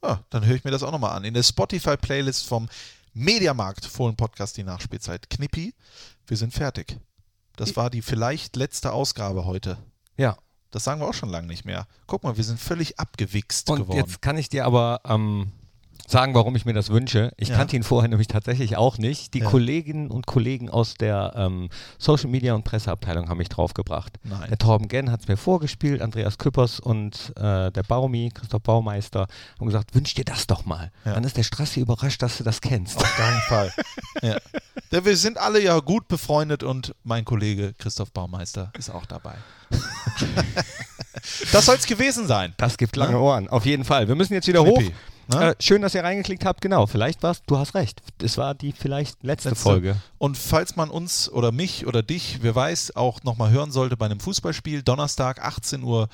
[0.00, 1.24] Ah, dann höre ich mir das auch nochmal an.
[1.24, 2.68] In der Spotify-Playlist vom
[3.14, 5.28] Mediamarkt Fohlen Podcast die Nachspielzeit.
[5.28, 5.74] Knippi,
[6.26, 6.98] wir sind fertig.
[7.56, 9.78] Das war die vielleicht letzte Ausgabe heute.
[10.16, 10.36] Ja.
[10.70, 11.86] Das sagen wir auch schon lange nicht mehr.
[12.06, 13.98] Guck mal, wir sind völlig abgewichst Und geworden.
[13.98, 15.50] jetzt kann ich dir aber ähm,
[16.10, 17.32] sagen, warum ich mir das wünsche.
[17.36, 17.56] Ich Ja.
[17.56, 19.34] kannte ihn vorher nämlich tatsächlich auch nicht.
[19.34, 19.50] Die Ja.
[19.50, 24.14] Kolleginnen und Kollegen aus der ähm, Social Media und Presseabteilung haben mich draufgebracht.
[24.24, 24.48] Nein.
[24.48, 29.26] Der Torben Genn hat es mir vorgespielt, Andreas Küppers und äh, der Baumi, Christoph Baumeister,
[29.58, 30.90] haben gesagt, wünsch dir das doch mal.
[31.04, 31.12] Ja.
[31.14, 32.96] Dann ist der Strassi überrascht, dass du das kennst.
[32.96, 33.72] Auf keinen Fall.
[34.22, 34.36] ja.
[35.04, 39.34] Wir sind alle ja gut befreundet und mein Kollege Christoph Baumeister ist auch dabei.
[41.52, 42.54] das soll es gewesen sein.
[42.56, 44.08] Das gibt lange Ohren, auf jeden Fall.
[44.08, 44.92] Wir müssen jetzt wieder Knippi, hoch.
[45.28, 45.50] Ne?
[45.50, 46.60] Äh, schön, dass ihr reingeklickt habt.
[46.60, 48.00] Genau, vielleicht war's, du hast recht.
[48.22, 49.62] Es war die vielleicht letzte, Letzte.
[49.62, 49.96] Folge.
[50.18, 54.06] Und falls man uns oder mich oder dich, wer weiß, auch nochmal hören sollte bei
[54.06, 56.08] einem Fußballspiel, Donnerstag 18.30 Uhr,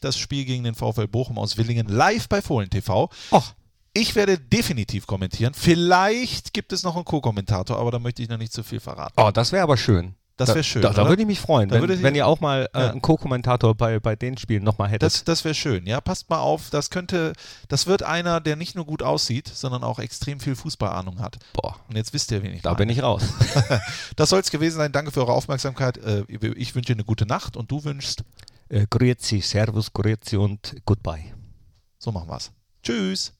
[0.00, 3.10] das Spiel gegen den VfL Bochum aus Willingen, live bei Fohlen TV.
[3.30, 3.54] Och,
[3.94, 5.52] Ich werde definitiv kommentieren.
[5.54, 9.14] Vielleicht gibt es noch einen Co-Kommentator, aber da möchte ich noch nicht zu viel verraten.
[9.16, 10.14] oh, das wäre aber schön.
[10.38, 12.40] Das Da- wäre schön, Da, da würde ich mich freuen, wenn, ich- wenn ihr auch
[12.40, 12.90] mal äh, Ja.
[12.90, 15.02] einen Co-Kommentator bei, bei den Spielen nochmal hättet.
[15.02, 16.00] Das, das wäre schön, ja.
[16.00, 17.34] Passt mal auf, das könnte,
[17.68, 21.38] das wird einer, der nicht nur gut aussieht, sondern auch extrem viel Fußballahnung hat.
[21.52, 22.78] Boah, Und jetzt wisst ihr, wen ich da meine.
[22.78, 23.22] bin ich raus.
[24.16, 24.90] Das soll es gewesen sein.
[24.92, 25.98] Danke für eure Aufmerksamkeit.
[25.98, 28.24] Äh, Ich wünsche eine gute Nacht und du wünschst,
[28.70, 31.34] äh, grüezi, servus, grüezi und goodbye.
[31.98, 32.50] so machen wir's.
[32.82, 33.32] Tschüss.